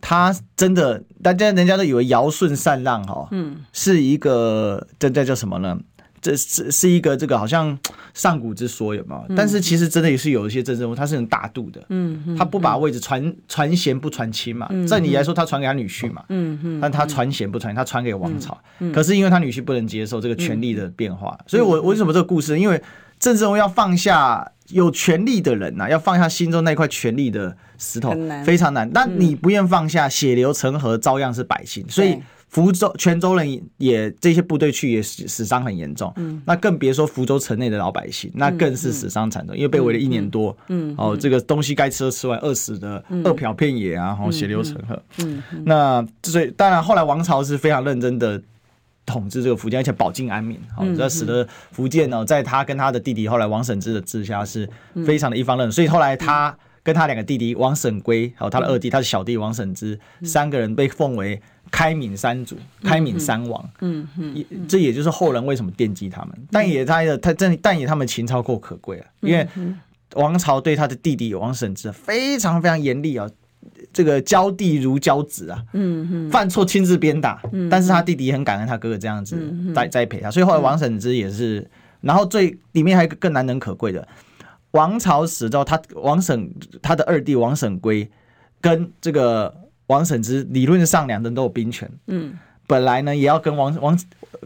[0.00, 5.78] 他真的，大家人家都以为尧舜禅让哈，嗯是一个这这叫什么呢？
[6.22, 7.78] 这是是一个这个好像
[8.12, 9.34] 上古之说有没有？
[9.34, 11.82] 但是其实真的也是有一些政治人物，他是很大度的。
[11.88, 14.68] 嗯他不把位置传传贤不传亲嘛。
[14.86, 16.22] 在你来说，他传给他女婿嘛。
[16.28, 18.58] 嗯嗯但他传贤不传，他传给王朝。
[18.92, 22.58] 可是因为他女婿不能接受这个权力的变化，所以我为什么这个故事？
[22.58, 22.82] 因为
[23.20, 28.12] 政治人物要放下有权力的人呐、啊，要放下心中那块权力的石头，
[28.44, 28.90] 非常难。
[28.90, 31.84] 但你不愿放下，血流成河，照样是百姓。
[31.88, 36.12] 所以福州、泉州人也这些部队去也死死伤很严重。
[36.16, 40.56] 嗯那更别说福州城内的老百姓，那更是死伤惨重，因为被围了一年多。
[40.68, 45.00] 嗯哦，这个东西该吃都吃完，饿死的饿殍遍野啊，然后血流成河。
[45.18, 48.40] 嗯那所以当然后来王朝是非常认真的。
[49.10, 54.68] 统治这个福建，而且保境安民，好，这使得福建呢，在他跟他的弟弟后来王审知的治下，是
[55.04, 55.70] 非常的一方认。
[55.70, 63.70] 所以后来他跟他两个弟弟王审归，还有他的二弟，他的小弟王审知，三个人被奉为开闽三祖、开闽三王。
[63.80, 66.34] 嗯嗯，这也就是后人为什么惦记他们。
[66.50, 69.46] 但也他的他这但也他们情操够可贵啊，因为
[70.14, 73.28] 王朝对他的弟弟王审知非常非常严厉啊。
[73.92, 79.36] 这个教弟如教子啊，嗯嗯，犯错亲自鞭打，嗯，但是他弟弟也很感恩他哥哥这样子
[79.74, 81.68] 栽栽培他，所以后来王审知也是，
[82.00, 84.06] 然后最里面还有一个更难能可贵的，
[84.70, 88.08] 王朝死之后，他王审他的二弟王审归
[88.60, 89.52] 跟这个
[89.88, 92.34] 王审知理论上两人都有兵权，嗯，
[92.68, 93.98] 本来呢也要跟王王，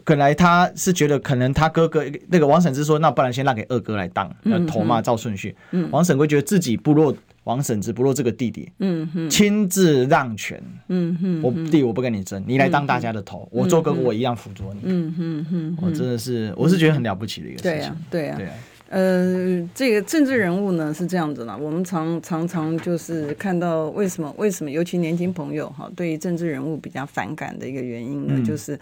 [0.03, 7.15] 本来他是觉得可能他哥哥那个王审知说，那不然先让给二哥来当，要头嘛照顺序，嗯，王审归觉得自己部落。
[7.45, 18.53] 王审知不落这个弟弟，嗯哼，亲自让权，嗯哼，我弟我不跟你争，你来当大家的头，我做跟我一样辅佐你，嗯哼哼，我真的是，我是觉得很了不起的一个事情，对啊，对啊，
[18.89, 28.77] 呃，这个政治人物呢是这样子的，我们常常常就是看到为什么为什么尤其年轻朋友哈对于政治人物比较反感的一个原因呢，就是。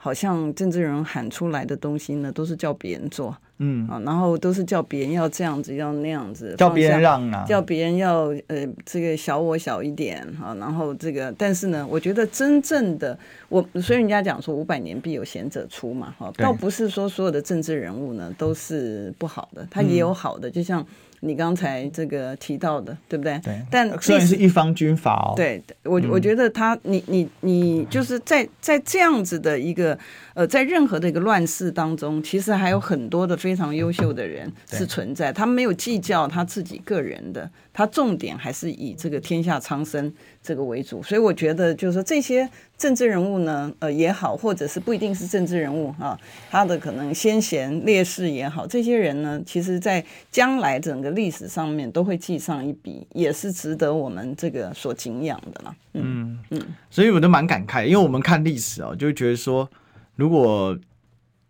[0.00, 3.86] 好像政治人喊出来的东西呢，都是叫别人做，嗯。
[3.88, 20.86] 啊，然后都是叫别人要这样子，要那样子，叫别人让啊，叫别人要呃这个小我小一点哈，然后这个，但是呢，我觉得真正的我，所以人家讲说五百年必有贤者出嘛，哈，倒不是说所有的政治人物呢都是不好的，他也有好的，就像。
[21.20, 23.38] 你刚才这个提到的，对不对？
[23.44, 23.60] 对。
[23.70, 25.34] 但虽然是一方军阀哦。
[25.36, 29.98] 对，我我觉得他，你你你，就是在在这样子的一个
[30.34, 35.32] 呃，在任何的一个乱世当中，其实还有很多的非常优秀的人是存在。
[35.32, 41.02] 他没有计较他自己个人的，他重点还是以这个天下苍生这个为主。
[41.02, 42.48] 所以我觉得，就是说这些。
[42.78, 46.16] 政治人物呢，呃也好，或者是不一定是政治人物啊，
[46.48, 55.74] 他的可能先贤烈士也好，这些人呢，其实在将来整个历史上面都会记上一笔，也是值得我们这个所敬仰的啦。
[55.94, 59.68] 嗯嗯，所以我都蛮感慨，因为我们看历史哦，就觉得说，
[60.14, 60.78] 如果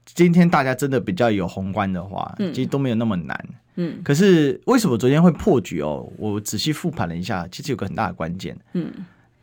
[0.07, 3.39] 今天大家真的比较有宏观的话，其实都没有那么难。
[3.51, 3.55] 嗯，
[4.05, 6.11] 可是为什么昨天会破局哦？
[6.17, 8.57] 我仔细复盘了一下，其实有个很大的关键。
[8.73, 8.93] 嗯。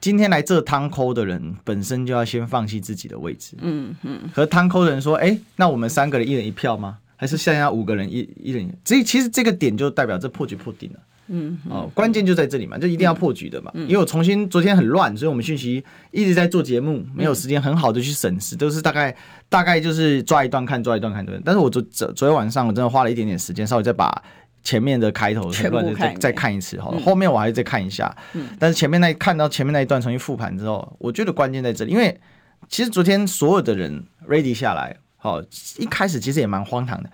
[0.02, 3.56] 今天来这汤抠的人本身就要先放弃自己的位置。
[3.62, 4.20] 嗯嗯。
[4.34, 7.00] 和汤抠的人说：“哎、欸，那我们三个人一人一票吗？
[7.16, 8.70] 还是剩下五个人一一人？
[8.84, 11.00] 这其实这个点就代表这破局破定了。
[11.28, 13.72] 嗯哦，关键就在这里嘛，就一定要破局的嘛。
[13.74, 19.16] 因为我重新昨天很乱，所以我们讯息一直在做节目，没有时间很好的去审视，都是大概
[19.50, 21.40] 大概就是抓一段看，抓一段看对。
[21.44, 24.24] 但是我昨昨昨天晚上我真的花了一点点时间，稍微再把。
[24.64, 28.12] 前面的开头的再再看一次哈，后面我还是再看一下。
[28.58, 32.20] 但是前面那看到前面那一段重新复盘之后，我觉得关键在这里，因为
[32.68, 35.40] 其实昨天所有的人 ready 下来，好，
[35.78, 37.10] 一开始其实也蛮荒唐的，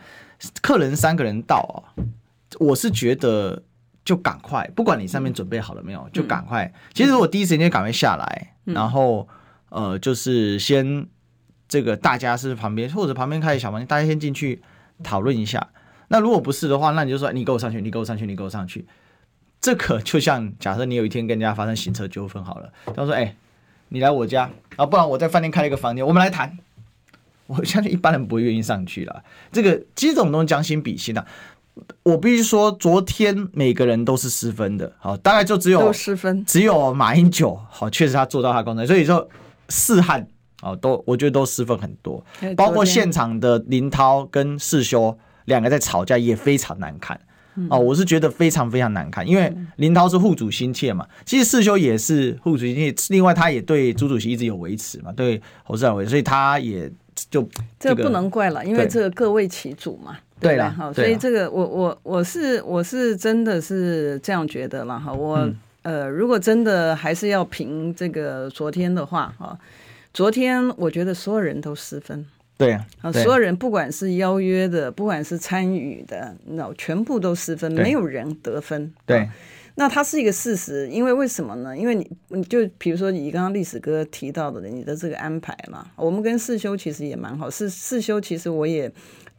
[0.62, 1.92] 客人三个人到啊，
[2.58, 3.62] 我是觉得
[4.04, 6.74] 就赶快，不管你上面准备好了没有，就赶快。
[6.94, 9.28] 其实我第一时间就赶快下来，然后
[9.70, 11.06] 呃，就是先
[11.68, 14.62] 这个大家是旁边或者旁边开小房间，大家先进去
[15.04, 15.70] 讨论一下。
[16.08, 18.86] 那如果不是的话，那你就说你给我上去，你给我上去，你给我上去。
[19.62, 23.36] 这可就像假设你有一天跟人家发生行车纠纷好了，他说：“哎、欸，
[23.90, 26.58] 你来我家啊，不然我在饭店开了一个房间，我们来谈。”
[27.48, 29.24] 我相信一般人不会愿意上去了。
[29.52, 31.28] 这个其实这种东西将心比心的、啊，
[32.04, 39.28] 我必须说，昨天每个人都是失分的，好，大概就只有失分，只有马英九，好，确实他做到他工作，所以说
[39.70, 40.28] 四汉
[40.62, 42.24] 哦，都我觉得都失分很多，
[42.58, 47.20] 包括现场的林涛跟世修两个在吵架也非常难看，
[47.70, 56.92] 哦，我是觉得非常非常难看，因为林涛是护主心切嘛，其实世修也是护主心切，另外他也对朱主席一直有维持嘛，对侯世伟，所以他也
[57.30, 57.48] 就
[57.80, 60.18] 这个不能怪了，因为这个各为其主嘛。
[60.42, 65.14] 对了，哈，所以这个我我我是我是真的是这样觉得了哈。
[65.14, 69.58] 我、嗯、呃，如果真的还是要评这个昨天的话哈，
[70.14, 72.26] 昨天我觉得所有人都失分。
[72.58, 78.94] 对啊，所有人不管是邀约的，不管是参与的，那全部都失分，没有人得分。
[79.06, 79.30] 对。
[79.76, 81.76] 那它是一个事实，因为为什么呢？
[81.76, 87.50] 因为你，你就比如说你刚刚历史哥提到的你的这个安排嘛，我们跟世修其实也蛮好。
[87.50, 88.92] 世世修其实我也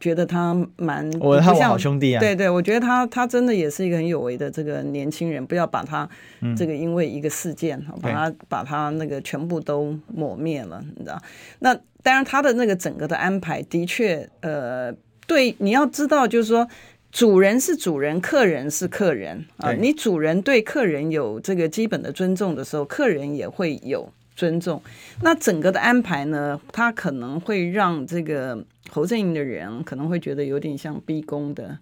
[0.03, 2.19] 觉得他蛮，我他好兄弟啊。
[2.19, 6.09] 对对，我觉得他他真的也是一个很有为的这个年轻人，不要把他
[6.57, 11.17] 这个因为一个事件，嗯、把他把他那个全部都抹灭了，你知道？
[11.59, 14.93] 那当然他的那个整个的安排的确，呃，
[15.25, 16.67] 对，你要知道就是说。
[17.13, 19.71] 主人是主人，客人是客人啊！
[19.73, 24.81] 你主人对客人有这个基本的尊重的时候，客人也会有尊重。
[25.21, 31.77] 那整个的安排呢，他可能会让这个侯阵营的人可能会觉得有点像逼宫的。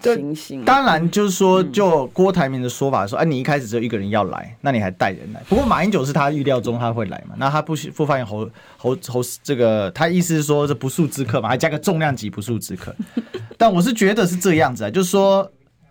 [0.00, 5.42] 情形当然，就是说，就郭台铭的说法说，哎、嗯啊，你一开始只有一个人要来，那你还带人来。
[5.48, 12.94] 不过马英九是他预料中他会来嘛，那他不不发现侯侯侯这个，他意思是说这不速之客嘛，还加个重量级不速之客。
[13.58, 15.50] 但我是觉得是这样子啊，就是说。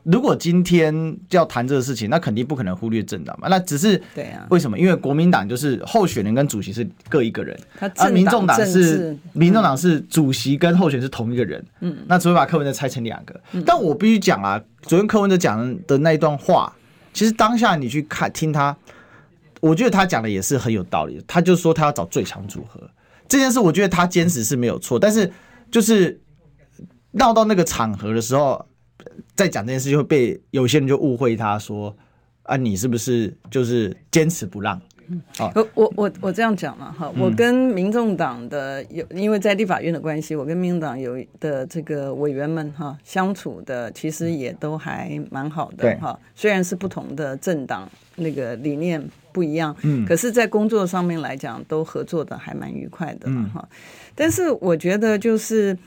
[0.09, 3.49] 如果今天要谈这个事情，那肯定不可能忽略政党嘛。
[3.49, 4.79] 那只是对啊，为什么？
[4.79, 7.59] 因为国民党就是候选人跟主席是各一个人，
[7.97, 11.61] 而民众党是民众党是主席跟候选人是同一个人。
[11.81, 13.37] 嗯，那只会把柯文哲拆成两个。
[13.65, 16.73] 但我必须讲啊，昨天柯文哲讲的那一段话，
[17.11, 18.73] 其实当下你去看听他，
[19.59, 21.21] 我觉得他讲的也是很有道理。
[21.27, 22.79] 他就说他要找最强组合
[23.27, 24.97] 这件事，我觉得他坚持是没有错。
[24.97, 25.29] 但是
[25.69, 26.17] 就是
[27.11, 28.65] 闹到那个场合的时候。
[29.35, 31.95] 在讲这件事，就会被有些人就误会他说
[32.43, 34.79] 啊，你是不是就是坚持不让？
[35.37, 49.01] 好，我我我我这样讲了哈，我跟民众党的有，因为在立法院的关系，我跟民众党有的这个委员们哈相处的其实也都还蛮好的哈，虽然是不同的政党，那个理念
[49.31, 53.65] 不一样，嗯，可是，在工作上面来讲，都合作的还蛮愉快的哈。
[54.13, 55.77] 但是我觉得就是。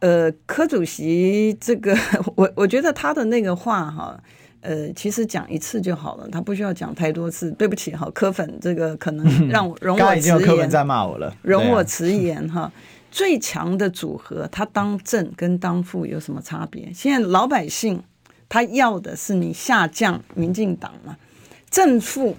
[0.00, 1.96] 呃，柯主席这个，
[2.34, 4.18] 我我觉得他的那个话哈，
[4.60, 7.50] 呃，其实讲一次就好了，他不需要讲太多次。
[7.52, 10.44] 对不起哈，柯粉这个可能 让我容我迟疑。
[10.44, 12.72] 柯粉在骂我了，容我直言哈。
[13.10, 16.90] 最强的组合，他当正跟当副有什么差别？
[16.94, 18.02] 现在老百姓
[18.48, 21.16] 他要的是你下降民进党嘛？
[21.68, 22.36] 正副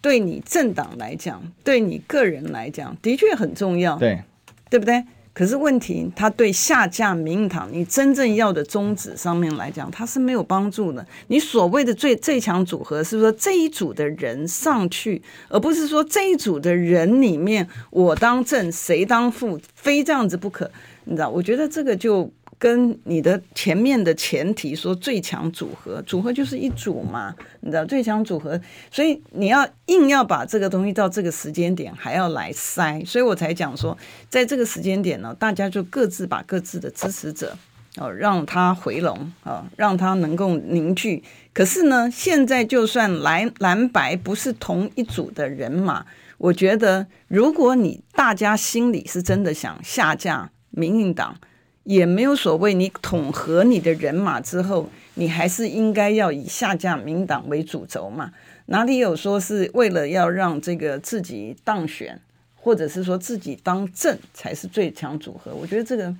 [0.00, 4.22] 对你政党来讲，对你个人来讲，的确很重要，对
[4.68, 5.04] 对不对？
[5.34, 11.04] 可是问题，他对下架民进党，你真正要的宗旨上面来讲，他是没有帮助的。
[11.26, 20.70] 你所谓的最最强组合，是说这一组的人上去，而不是说这一组的人里面我当正，谁当副，非这样子不可。
[21.06, 21.28] 你知道？
[21.28, 22.30] 我觉得这个就。
[22.58, 28.58] 跟你的前面的前提说最强组合，组合就是一组嘛，你知道最强组合，
[28.90, 33.96] 所以你要硬要把这个东西到这个时间点还要来塞，所以我才讲说，
[34.30, 37.56] 在这个时间点呢，大家就各自把各自的支持者
[37.96, 41.22] 哦，让他回笼啊，让他能够凝聚。
[41.52, 46.06] 可是呢，现在就算蓝蓝白不是同一组的人马，
[46.38, 51.36] 我觉得如果你大家心里是真的想下架民进党。
[51.84, 58.30] 也没有所谓，你统合你的人马之后，你还是应该要以下架民进党为主轴嘛？
[58.66, 62.18] 哪里有说是为了要让这个自己当选，
[62.56, 65.54] 或者是说自己当政才是最强组合？
[65.54, 66.14] 我觉得这个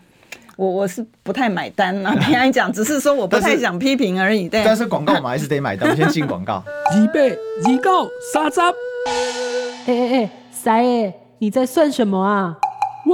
[0.57, 2.17] 我我是不太买单呐、啊。
[2.21, 4.47] 平安讲，只是说我不太想批评而已。
[4.51, 6.63] 但是广告我们还是得买单，先进广告。
[6.95, 7.31] 预备，
[7.67, 8.61] 预告，三十。
[8.61, 8.73] 哎
[9.87, 12.59] 哎哎，三爷，你在算什么啊？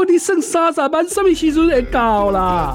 [0.01, 2.75] 我的剩三十万，什么时阵会到啦？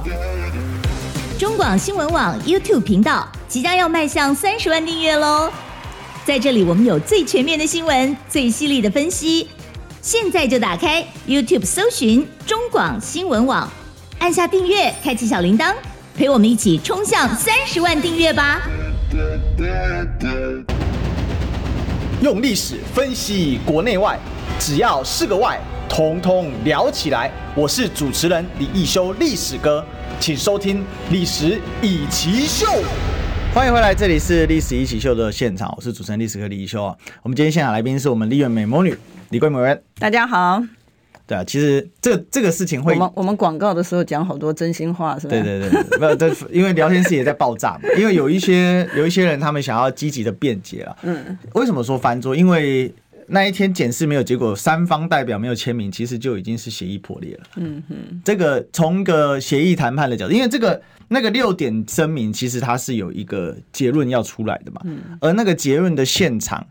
[1.39, 5.49] 中广新闻网 YouTube 频道即将要迈向三十万订阅喽！
[6.23, 9.49] 在这里，我们有最全面的新闻，最犀利的分析。
[10.03, 13.67] 现在就打开 YouTube 搜寻中广新闻网，
[14.19, 15.73] 按下订阅，开启小铃铛，
[16.15, 18.61] 陪我们一起冲向三十万订阅吧！
[22.21, 24.19] 用历史分析国内外，
[24.59, 25.59] 只要是个“外”。
[25.95, 27.31] 统统聊起来。
[27.55, 29.81] 我是主持人李一修，历史哥，
[30.19, 30.79] 请收听
[31.09, 32.65] 《历史以奇秀》。
[33.53, 36.93] 欢迎回来，这里是《历史一起秀》的现场，我是主持人历史哥李一修啊。
[37.23, 38.93] 我们今天现场来宾是我们丽苑美魔女
[39.29, 40.61] 李桂美人，大家好。
[41.25, 45.31] 对啊，其实这个、这个事情会，我们我们广告的时候讲好多真心话，是吧？
[45.31, 47.89] 对对对，没有，对，因为聊天室也在爆炸嘛。
[47.97, 50.95] 因为有一些有一些人，他们想要积极的辩解啊。
[51.03, 51.37] 嗯。
[51.53, 52.35] 为什么说翻桌？
[52.35, 52.93] 因为
[53.27, 57.43] 那一天检视没有结果，三方代表没有签名，其实就已经是协议破裂了。
[57.55, 58.21] 嗯哼。
[58.23, 64.81] 这个从个协议谈判的角度，因为这个那个六点声明，其实它是有一个结论要出来的嘛。
[64.85, 65.17] 嗯。
[65.21, 66.67] 而那个结论的现场。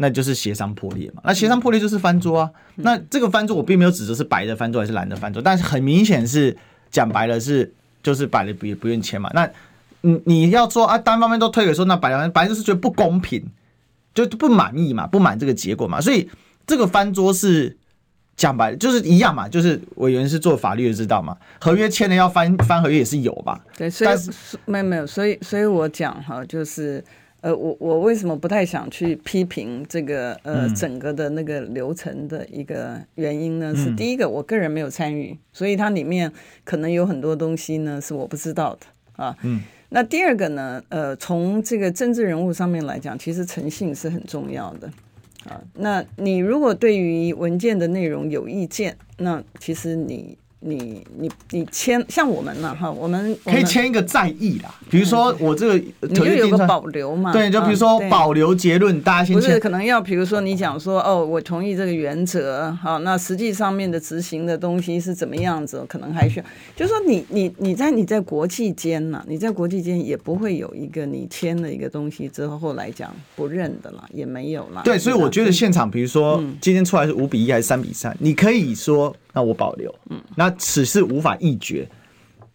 [0.00, 2.50] 那就是协商破裂嘛，那协商破裂就是翻桌啊。
[2.76, 6.56] 那这个翻桌我并没有指责是白的翻桌还是蓝的翻桌，但是很明显是
[6.88, 9.28] 讲白了是就是白的不也不愿签嘛。
[9.34, 9.50] 那
[10.02, 13.44] 你你要说啊单方面都推给说，那白的白就是觉得不公平，
[14.26, 16.00] 就不满意嘛，不满这个结果嘛。
[16.00, 16.28] 所以
[16.66, 17.76] 这个翻桌是
[18.36, 23.64] 讲白了就是一样嘛，就是委员是做法律的知道嘛，合约签了要翻翻合约也是有吧。
[23.76, 24.16] 对，所以
[24.64, 27.04] 没有没有，所以所以我讲哈就是。
[27.40, 33.72] 呃，我我为什么不太想去批评这个呃整个的那个流程的一个原因呢？
[33.72, 36.32] 嗯、是第一个，我个人没有参与，所以它里面
[36.64, 39.36] 可能有很多东西呢是我不知道的啊。
[39.42, 39.62] 嗯。
[39.90, 44.90] 那第二个呢，呃，从这个政治人物上面来讲，其实诚信是很重要的
[45.44, 45.62] 啊。
[45.74, 50.36] 那你如果对于文件的内容有意见，那其实你。
[50.60, 59.36] 你你你签像我们呢哈，我们可以签一个在意啦，比如说我这个你就有个保留嘛，对，就比如说保留结论，大家先签。
[59.36, 66.44] 不是可能要比如说你讲说哦，我同意这个原则，好，那实际上面的执行的东西是怎么样子，可能还需要，
[66.74, 74.82] 就是说你你你在你在国际间呐，你在国际间也不会有一个你签了一个东西之后后来讲不认的啦，也没有了。
[74.84, 79.14] 对，所以我觉得现场，比如说今天出来是五比一还是三比三，你可以说。
[79.34, 81.88] 那我保留，嗯，那此事无法议决。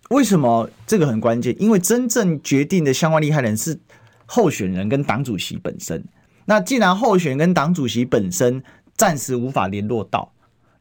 [0.10, 1.56] 为什么这个很关键？
[1.60, 3.80] 因为真正决定的相关利害人是
[4.26, 6.04] 候选人跟党主席本身。
[6.46, 8.62] 那既然候选人跟党主席本身
[8.96, 10.32] 暂时无法联络到，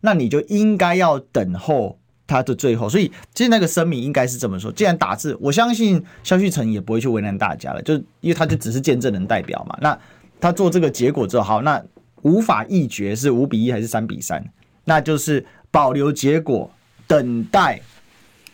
[0.00, 2.88] 那你就应该要等候他的最后。
[2.88, 9.78] 所以其实那个声明应该是这么说：既然打字，我相信萧旭成也不会去为难大家了，就因为他就只是见证人代表嘛。
[9.80, 9.98] 那
[10.40, 11.82] 他做这个结果之后，好，那
[12.22, 14.44] 无法议决是五比一还是三比三？
[14.84, 15.46] 那就是。
[15.72, 16.70] 保留结果，
[17.12, 17.78] 等待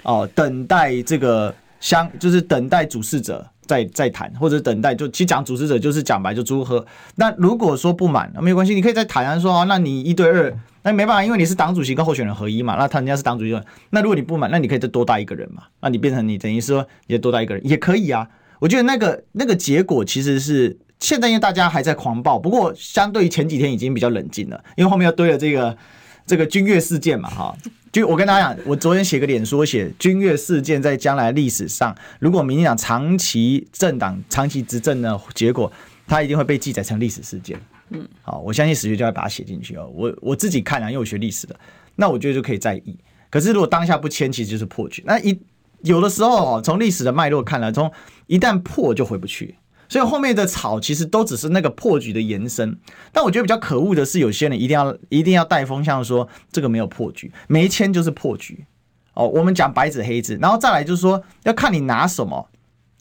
[0.03, 6.85] 哦，等待这个相，就是等待主事者再再谈，或者等待就其实讲主事者就是讲白就祝贺。
[7.15, 10.53] 那如果说不满，没有关系，你可以再坦然说啊，那你一对二，
[10.83, 13.57] 那没办法，因为你是党主席跟候选人合一嘛，那他人家是党主席，
[13.91, 18.27] 那如果你不满，那你可以再多带一个人嘛，那你变成你等于说也多带一个人也可以啊。
[18.59, 25.77] 我觉得那个那个结果其实是现在因为大家还在狂暴，不过相对于前几天已经比较冷静了，因为后面又堆了这个。
[26.27, 27.57] 这个君悦事件嘛，哈，
[27.91, 35.73] 就我跟大家讲，我昨天写个脸书写君悦事件在将来历史上，如果民进党长期政党长期执政的结果，
[36.07, 37.59] 它一定会被记载成历史事件。
[37.91, 39.91] 嗯，好，我相信史学家会把它写进去哦。
[39.95, 41.59] 我我自己看啊，因为我学历史的，
[41.97, 42.97] 那我觉得就可以在意。
[43.31, 45.03] 可是如果当下不签，其实就是破局。
[45.07, 45.39] 那一
[45.83, 47.91] 有的时候哦，从历史的脉络看来，从
[48.27, 49.55] 一旦破就回不去。
[49.89, 52.79] 所以后面的吵其实都只是那个破局的延伸，
[53.13, 58.65] 但我觉得比较可恶的是，有些人一定要一定要带风向说这个没有破局，没签就是破局。
[59.15, 62.49] 哦，我们讲白纸黑字，然后再来就是说要看你拿什么。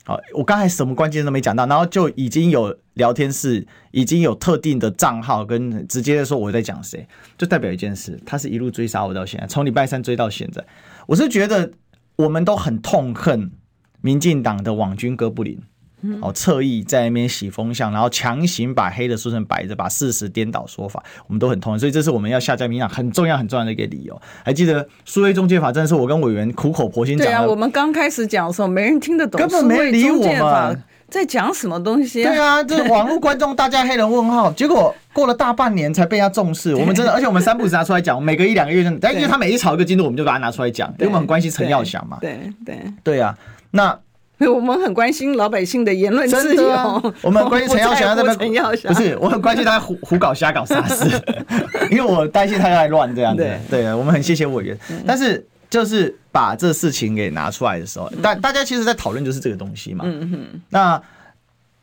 [0.04, 10.64] 好，我刚才什么关键都没讲到，然后就已经有聊天室，已经有特定的账号跟直接的说我在讲谁，就代表一件事，他是一路追杀我到现在，从礼拜三追到现在。
[11.06, 11.70] 我是觉得
[12.16, 13.52] 我们都很痛恨
[14.00, 15.60] 民进党的网军哥布林。
[16.22, 24.20] 哦，侧翼在那边洗风向，然后强行把黑的说成白的，把事实颠倒说法，我们都很痛恨，所以这是我们要下架民进党很重要很重要的一个理由。
[24.44, 27.32] 还记得数位中介法，真的是我跟委员苦口婆心讲的。
[27.32, 32.30] 对啊，我们刚开始讲的时候，没人听得懂，根本没理我们，在讲什么东西啊？
[32.30, 36.76] 对啊，这网络观众大家黑人问号，结果过了大半年才被他重视。
[36.76, 42.18] 我们真的，而且我们三不五时拿出来讲，每隔一两个月，但因为他每一炒一个进度，我们就把它拿出来讲，因为我们很关心陈耀祥嘛。
[42.20, 43.36] 对对对啊，
[43.72, 43.98] 那。
[44.46, 46.68] 我们很关心老百姓的言论自由。
[46.68, 48.52] 啊、 我们关心陈耀祥在那边，
[48.86, 51.20] 不是，我很关心他胡胡搞瞎搞啥事，
[51.90, 53.44] 因为我担心他在乱这样子。
[53.68, 60.04] 对，我们很谢谢委员，嗯、但是就是把这事情给拿出来的时候，大、嗯、大家其实，在讨论就是这个东西嘛。
[60.06, 60.60] 嗯哼。
[60.70, 61.02] 那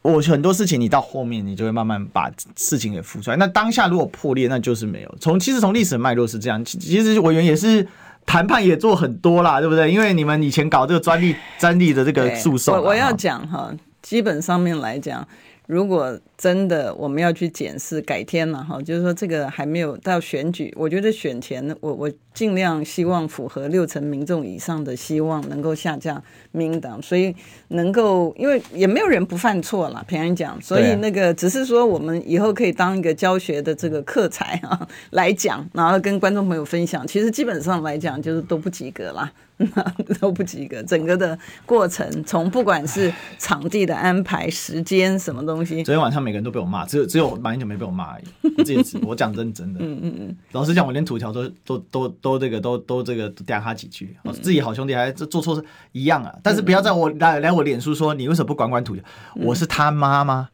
[0.01, 3.35] 我很多事情，你到后面你就会慢慢把事情给浮出来。
[3.35, 5.15] 那当下如果破裂，那就是没有。
[5.19, 7.85] 从其实从历史脉络是这样，其实委员也是。
[8.25, 9.91] 谈判也做很多啦，对不对？
[9.91, 13.71] 因为你们以前搞这个专利专利的这个诉讼，我我要讲哈，
[14.01, 15.25] 基本上面来讲，
[15.67, 26.21] 如果真的我们要去检视，改天了哈，就是说这个还没有到选举，我觉得选前我我尽量希望符合六成民众以上的希望，能够下架
[26.51, 27.33] 民进党，所以
[27.69, 39.31] 能够因为也没有人不犯错啦，平安讲，所以那个只是说我们以后可以当一个教学的这个课材啊来讲，然后跟观众朋友分享，其实基本上来讲就是都不及格啦。
[40.19, 43.09] 都不及格，整个的过程从不管是
[43.39, 45.81] 场地的安排、时间什么东西。
[45.81, 48.25] 昨天晚上每个人都被我骂，只有只有马英九没被我骂而已。
[48.57, 49.79] 我自己，我讲真真的。
[49.81, 50.35] 嗯嗯嗯。
[50.51, 56.35] 老实讲，我连土条都都都都这个都都这个嗲他几句，自己好兄弟还做做错事一样啊。
[56.41, 59.03] 但是不要在我来来我脸书说你为什么不管管土条？
[59.35, 60.49] 我是他妈吗？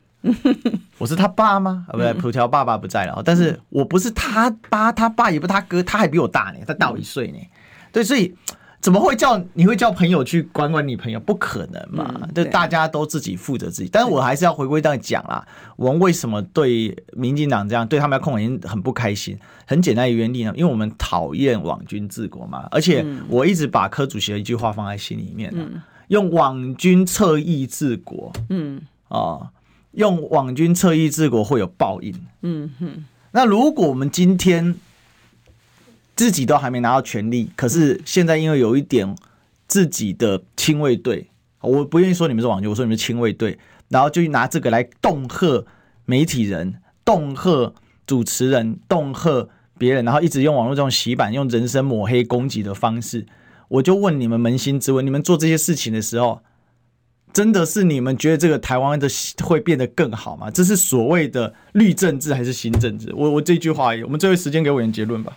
[0.99, 1.86] 我是他爸吗？
[1.88, 3.22] 啊不对，土条爸爸不在了。
[3.24, 7.39] 但是我不是他爸，他爸也不是他哥，他还比我大呢，他大我一岁呢。
[7.93, 8.36] 对，所以。
[8.82, 11.20] 怎么会叫你会叫朋友去管管你朋友？
[11.20, 12.28] 不可能嘛！
[12.34, 13.90] 就大家都自己负责自己。
[13.92, 19.38] 但是我还是要回归到讲啦，我们为什么对民进党这样对他们要控管很不开心？
[19.68, 22.68] 很简单的原因呢，因为我们讨厌网军治国嘛。
[22.72, 25.54] 而且我一直把柯主席的一句话放在心里面，
[26.08, 29.52] 用网军侧翼治国，嗯啊，
[29.92, 33.06] 用网军侧翼治国会有报应，嗯哼。
[33.32, 34.76] 那如果我们今天。
[36.22, 39.15] 自己都还没拿到权力，可是现在因为有一点
[39.67, 41.28] 自己的亲卫队，
[41.61, 43.57] 我不愿意说你们是网军，我说你们是亲卫队，
[43.89, 45.65] 然后就拿这个来恫吓
[46.05, 47.74] 媒体人、恫吓
[48.05, 49.49] 主持人、恫吓
[49.80, 53.26] 别人，然后一直用网络这种洗版、用人身抹黑攻击的方式，
[53.67, 56.43] 我就问你们扪心自问：你们做这些事情的时候，
[57.34, 59.07] 真的是你们觉得这个台湾的
[59.43, 60.51] 会变得更好吗？
[60.51, 63.11] 这是所谓的绿政治还是新政治？
[63.15, 65.36] 我我这句话，我们最后时间给我点结论吧。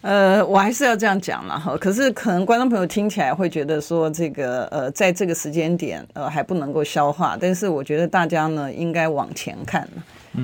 [0.00, 1.76] 呃，我还是要这样讲了哈。
[1.76, 7.36] 可是可能观众朋友听起来会觉得说，这个呃，在这个时间点呃还不能够消化。
[7.40, 9.88] 但是我觉得大家呢应该往前看，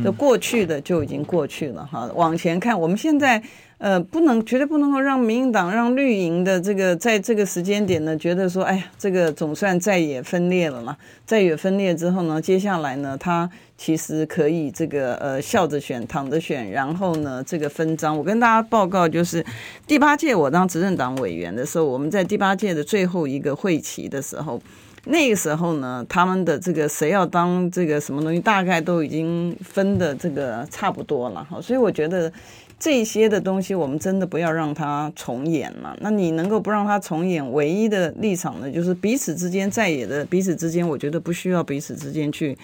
[0.02, 2.10] 就过去的就已经过去了哈。
[2.14, 3.42] 往前看，我们现在。
[3.78, 10.96] 呃，不能，绝对不能够让民进党、让绿营的这个在这个时间点呢，觉得说，哎呀，这个总算在也分裂了嘛。
[11.26, 18.16] 在也分裂之后呢，接下来呢，他其实可以这个呃笑着选、躺着选，然后呢，这个分赃。
[18.16, 19.44] 我跟大家报告，就是
[19.86, 24.60] 第八届我当执政党委员的时候，我们在第八届的最后一个会期的时候，
[25.06, 31.60] 那个时候呢，他们的这个谁要当这个什么东西，大概都已经分的这个差不多了哈。
[31.60, 32.32] 所以我觉得。
[32.84, 35.96] 这些的东西，我们真的不要让它重演了。
[36.02, 42.54] 那你能够不让它重演，唯一的立场呢，就是彼此之间在也的彼此之间，我觉得不需要彼此之间去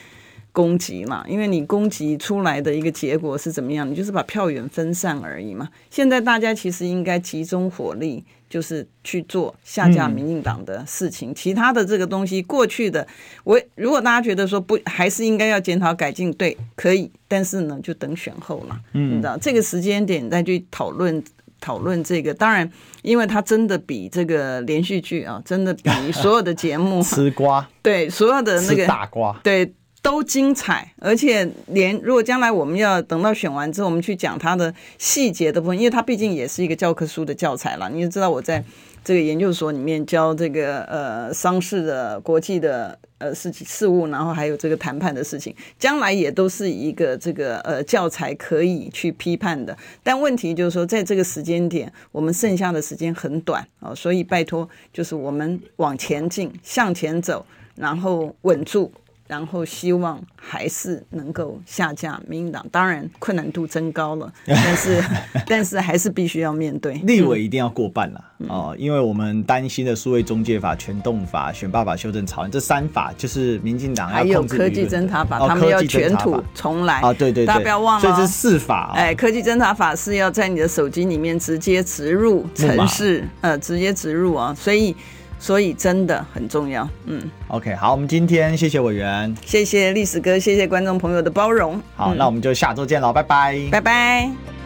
[0.52, 3.90] 攻击嘛，因为你攻击出来的一个结果是怎么样？
[3.90, 5.68] 你就是把票源分散而已嘛。
[5.90, 8.24] 现在大家其实应该集中火力。
[8.50, 13.06] 就是去做下架民进党的事情，嗯、其他的这个东西过去的，
[13.44, 21.22] 我如果大家觉得说不，还是应该要检讨改进，对，可以，但是呢，就等选后了，嗯，你知道这个时间点再去讨论
[21.60, 22.68] 讨论这个，当然，
[23.02, 29.72] 因为它真的比这个连续剧啊，真的比所有的节目 吃瓜， 对，所有的那个大瓜，对。
[30.02, 37.90] 都精彩，而且连如果将来我们要等到选完之后，我们去讲它的细节的部分，因为它毕竟也是一个教科书的教材了。
[37.90, 38.64] 你也知道我在
[39.04, 49.76] 这个研究所里面教这个呃商事的国际的呃事情事务，然后还有这个谈判的事情，将来也都是一个这个呃教材可以去批判的。
[50.02, 57.44] 但问题就是说，在这个时间点，我们剩下的时间很短啊，所以拜托，就是我们往前进，向前走，
[57.76, 58.90] 然后稳住。
[59.30, 65.04] 然后希望还是能够下架民进党，当然困难度增高了， 但是
[65.46, 66.94] 但是还是必须要面对。
[67.04, 77.12] 立委一定要过半了、嗯、哦，因为我们担心的数位中介法、全动法、选罢法修正草案这三法，就是民进党还有科技侦查法，他们要卷土重来啊！
[77.12, 78.94] 对对对，大家不要忘了，这是四法、哦。
[78.96, 84.96] 哎，科技侦查法是要在你的手机里面直接植入城市，呃，直接植入啊，所以。
[85.40, 94.59] 所以真的很重要，嗯，OK，好，我们今天谢谢委员，谢谢历史哥，谢谢观众朋友的包容，好，嗯、那我们就下周见喽，拜拜，拜拜。